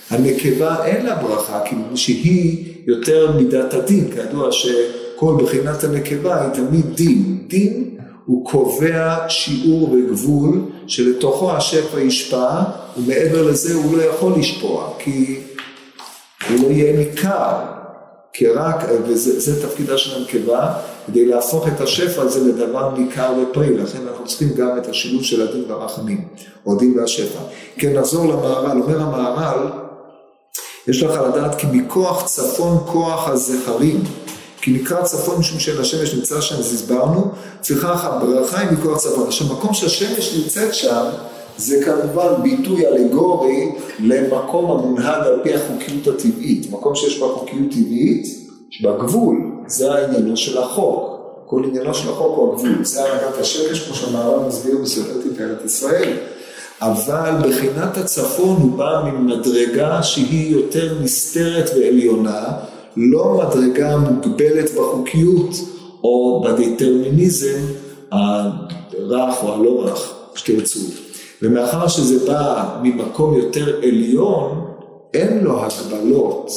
[0.09, 6.95] הנקבה אין לה ברכה, כי שהיא יותר מידת הדין, כידוע שכל בחינת הנקבה היא תמיד
[6.95, 7.37] דין.
[7.47, 7.96] דין
[8.27, 12.61] הוא קובע שיעור וגבול שלתוכו השפע ישפע,
[12.97, 15.39] ומעבר לזה הוא לא יכול לשפוע, כי
[16.49, 17.53] הוא לא יהיה ניכר,
[18.33, 20.73] כי רק, וזה תפקידה של הנקבה,
[21.07, 25.47] כדי להפוך את השפע הזה לדבר ניכר ופרי, לכן אנחנו צריכים גם את השילוב של
[25.47, 26.27] הדין והרחמים,
[26.65, 27.39] או הדין והשפע.
[27.77, 29.67] כן, נחזור למהר"ל, אומר המהר"ל,
[30.87, 34.03] יש לך לדעת כי מכוח צפון כוח הזכרים,
[34.61, 39.27] כי נקרא צפון משום שלשמש נמצא שם, אז הסברנו, לפיכך הברכה היא מכוח צפון.
[39.27, 41.05] עכשיו, מקום שהשמש נמצאת שם,
[41.57, 46.71] זה כמובן ביטוי אלגורי למקום המונהג על פי החוקיות הטבעית.
[46.71, 48.25] מקום שיש בה חוקיות טבעית,
[48.71, 49.37] יש בה גבול,
[49.67, 51.17] זה העניינו של החוק.
[51.45, 52.85] כל עניינו של החוק הוא הגבול.
[52.85, 56.13] זה הנהגת השמש, כמו שהמערב מסביר בסופר תפארת ישראל.
[56.81, 62.43] אבל בחינת הצפון הוא בא ממדרגה שהיא יותר נסתרת ועליונה,
[62.97, 65.49] לא מדרגה מוגבלת בחוקיות
[66.03, 67.59] או בדטרמיניזם
[68.11, 70.79] הרך או הלא רך, שתרצו.
[71.41, 74.65] ומאחר שזה בא ממקום יותר עליון,
[75.13, 76.51] אין לו הגבלות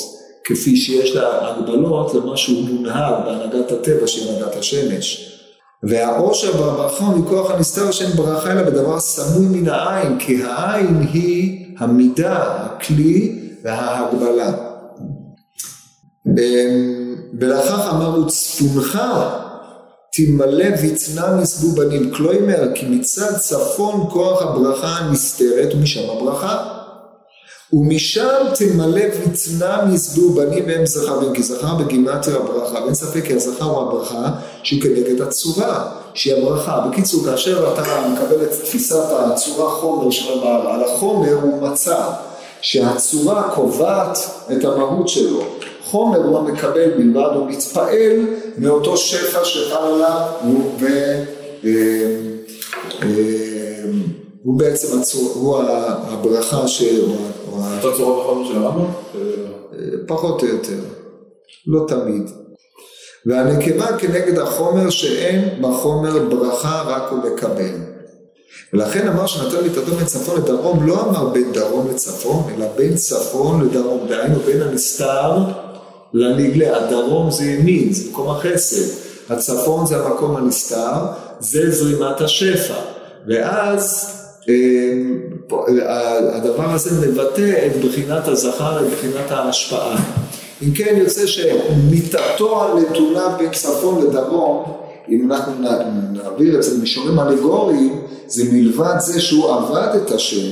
[0.45, 5.27] כפי שיש לה הגבלות למה שהוא מונהג בהנהגת הטבע של הנהגת השמש.
[5.83, 12.37] והעושר והברכה מכוח הנסתר שאין ברכה אלא בדבר סמוי מן העין, כי העין היא המידה,
[12.43, 14.70] הכלי וההגבלה.
[17.39, 18.99] ולאחר אמרו צפונך
[20.13, 26.81] תמלא ויצנע מסבו בנים, כלומר כי מצד צפון כוח הברכה הנסתרת ומשם הברכה.
[27.73, 33.65] ומשם תמלא ויצנע מסבו בנים והם זכרים, כי זכר בגימטר הברכה, ואין ספק כי הזכר
[33.65, 34.31] הוא הברכה
[34.63, 36.81] שהיא כנגד הצורה, שהיא הברכה.
[36.81, 42.03] בקיצור, כאשר אתה מקבל את תפיסת הצורה חומר של המערל, החומר הוא מצע,
[42.61, 44.19] שהצורה קובעת
[44.53, 45.45] את המהות שלו.
[45.91, 48.27] חומר הוא המקבל בלבד, הוא מתפעל
[48.59, 51.71] מאותו שפע שחל עליו, והוא
[54.43, 55.59] הוא בעצם הצור, הוא
[56.03, 56.83] הברכה ש...
[57.83, 58.87] אותה צורה בחומר של הרמב"ם?
[60.07, 60.79] פחות או יותר,
[61.67, 62.31] לא תמיד.
[63.27, 67.75] והנקבה כנגד החומר שאין בחומר ברכה רק הוא מקבל.
[68.73, 73.65] ולכן אמר שנתן מיתתו בין צפון לדרום, לא אמר בין דרום לצפון, אלא בין צפון
[73.65, 75.37] לדרום, דהיינו בין הנסתר
[76.15, 76.77] לנגלה.
[76.77, 79.11] הדרום זה ימין, זה מקום החסד.
[79.31, 81.07] הצפון זה המקום הנסתר,
[81.41, 82.75] זה זרימת השפע.
[83.27, 84.11] ואז
[84.49, 89.97] אה, הדבר הזה מבטא את בחינת הזכר, את בחינת ההשפעה.
[90.63, 94.65] אם כן יוצא שמיטתו הנתונה בין צפון לדרום,
[95.09, 95.53] אם אנחנו
[96.13, 100.47] נעביר את זה למישורים אלגוריים, זה מלבד זה שהוא עבד את השם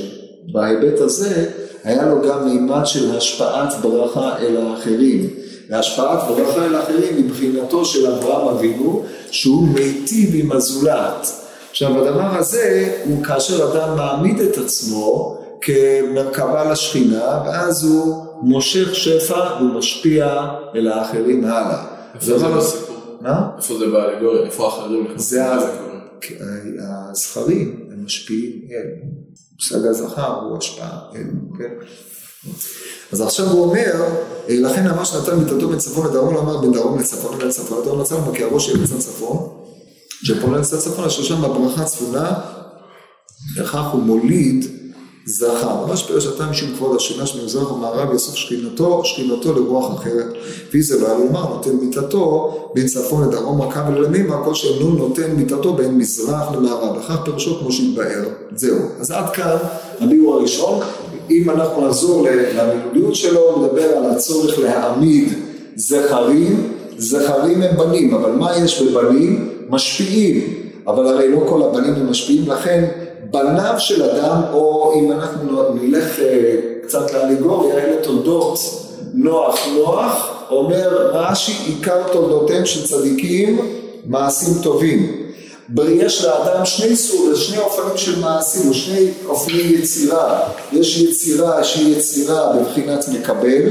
[0.51, 1.49] בהיבט הזה,
[1.83, 5.29] היה לו גם מימד של השפעת ברכה אל האחרים.
[5.69, 11.27] והשפעת ברכה אל האחרים היא בחינתו של אברהם אבינו, שהוא מיטיב עם הזולת.
[11.71, 19.61] עכשיו הדבר הזה הוא כאשר אדם מעמיד את עצמו כמרכבה לשכינה ואז הוא מושך שפע
[19.61, 21.85] ומשפיע אל האחרים הלאה.
[22.15, 22.95] איפה זה בסיפור?
[23.21, 23.49] מה?
[23.57, 24.45] איפה זה באלגוריה?
[24.45, 25.07] איפה האחרים?
[25.15, 25.43] זה
[27.11, 28.87] הזכרים, הם משפיעים אל.
[29.55, 31.23] מושג הזכר הוא השפעה אל,
[31.57, 31.73] כן?
[33.11, 34.05] אז עכשיו הוא אומר,
[34.49, 38.01] לכן אמר שנתן מיתתו בין צפון לדרום, לא אמר בין דרום לצפון ובין צפון לדרום
[38.01, 39.47] לצפון, כי הראש יהיה בצד צפון.
[40.23, 42.33] שפונה לצד צפון אשר שם בברכה צפונה,
[43.57, 44.65] וכך הוא מוליד
[45.25, 45.85] זכר.
[45.85, 50.33] ממש פירש אתה משום כבוד השמש ממזרח ומערב יאסוף שכינתו, שכינתו לרוח אחרת.
[50.67, 55.31] לפי זה לא היה לומר, נותן מיתתו בין צפון לדרום רכה ולמימה, כל שאינו נותן
[55.31, 56.97] מיתתו בין מזרח למערב.
[56.97, 58.23] לכך פירושו כמו שהתבאר.
[58.55, 58.79] זהו.
[58.99, 59.57] אז עד כאן
[60.01, 60.79] הביאור הראשון.
[61.29, 65.33] אם אנחנו נחזור למילוליות שלו, נדבר על הצורך להעמיד
[65.75, 66.73] זכרים.
[66.97, 69.49] זכרים הם בנים, אבל מה יש בבנים?
[69.69, 70.53] משפיעים,
[70.87, 72.85] אבל הרי לא כל הבנים הם משפיעים, לכן
[73.31, 78.59] בניו של אדם, או אם אנחנו נלך אה, קצת לאליגוריה, אלה תולדות
[79.13, 83.59] נוח נוח, אומר רש"י, עיקר תולדותיהם של צדיקים,
[84.05, 85.28] מעשים טובים.
[85.77, 90.39] יש לאדם שני סוג, שני אופנים של מעשים, או שני אופני יצירה.
[90.71, 93.69] יש יצירה שהיא יצירה בבחינת מקבל,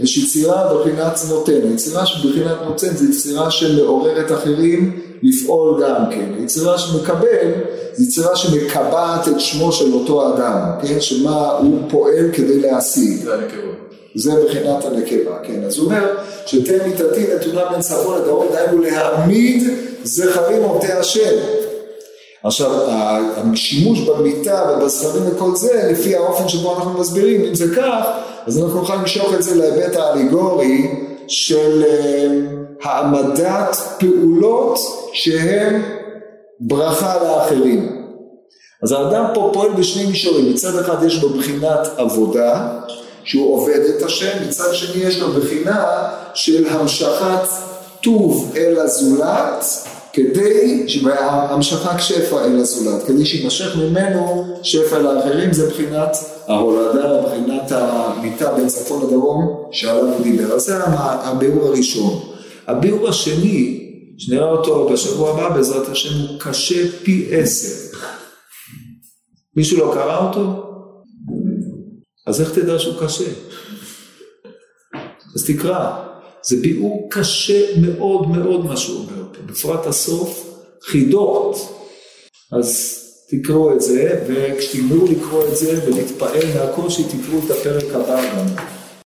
[0.00, 1.72] יש יצירה בבחינת נותן.
[1.74, 6.44] יצירה שבבחינת נותן זה יצירה שמעוררת אחרים לפעול גם כן.
[6.44, 7.52] יצירה שמקבל
[7.94, 11.00] זה יצירה שמקבעת את שמו של אותו אדם, כן?
[11.00, 13.22] שמה הוא פועל כדי להשיג.
[13.24, 13.87] זה הנקבות.
[14.14, 15.64] זה מבחינת הנקבה, כן?
[15.66, 19.62] אז הוא אומר שתן מיתתי נתונה בין צפון לדרום, דהיינו להעמיד
[20.04, 21.36] זכרים עובדי השם.
[22.44, 22.70] עכשיו,
[23.52, 28.04] השימוש במיטה ובזכרים וכל זה, לפי האופן שבו אנחנו מסבירים, אם זה כך,
[28.46, 30.90] אז אנחנו נוכל למשוך את זה להיבט האליגורי
[31.28, 32.26] של אה,
[32.82, 34.78] העמדת פעולות
[35.12, 35.82] שהן
[36.60, 38.04] ברכה לאחרים.
[38.82, 42.78] אז האדם פה פועל בשני מישורים, מצד אחד יש לו בחינת עבודה,
[43.28, 45.84] שהוא עובד את השם, מצד שני יש לו בחינה
[46.34, 47.48] של המשכת
[48.02, 49.64] טוב אל הזולת,
[50.12, 56.16] כדי, המשכת שפע אל הזולת, כדי שימשך ממנו שפע לאחרים, זה בחינת
[56.46, 60.52] ההולדה, בחינת המיטה בין צפון לדרום שעליו הוא דיבר.
[60.54, 62.20] אז זה הביאור הראשון.
[62.68, 67.98] הביאור השני, שנראה אותו בשבוע הבא בעזרת השם, הוא קשה פי עשר.
[69.56, 70.67] מישהו לא קרא אותו?
[72.28, 73.30] אז איך תדע שהוא קשה?
[75.34, 76.04] אז תקרא.
[76.42, 81.56] זה ביאור קשה מאוד מאוד מה שהוא אומר פה, בפרט הסוף, חידות.
[82.52, 82.98] אז
[83.30, 88.77] תקראו את זה, וכשתגמרו לקרוא את זה ולהתפעל מהקושי, תקראו את הפרק הבא גם.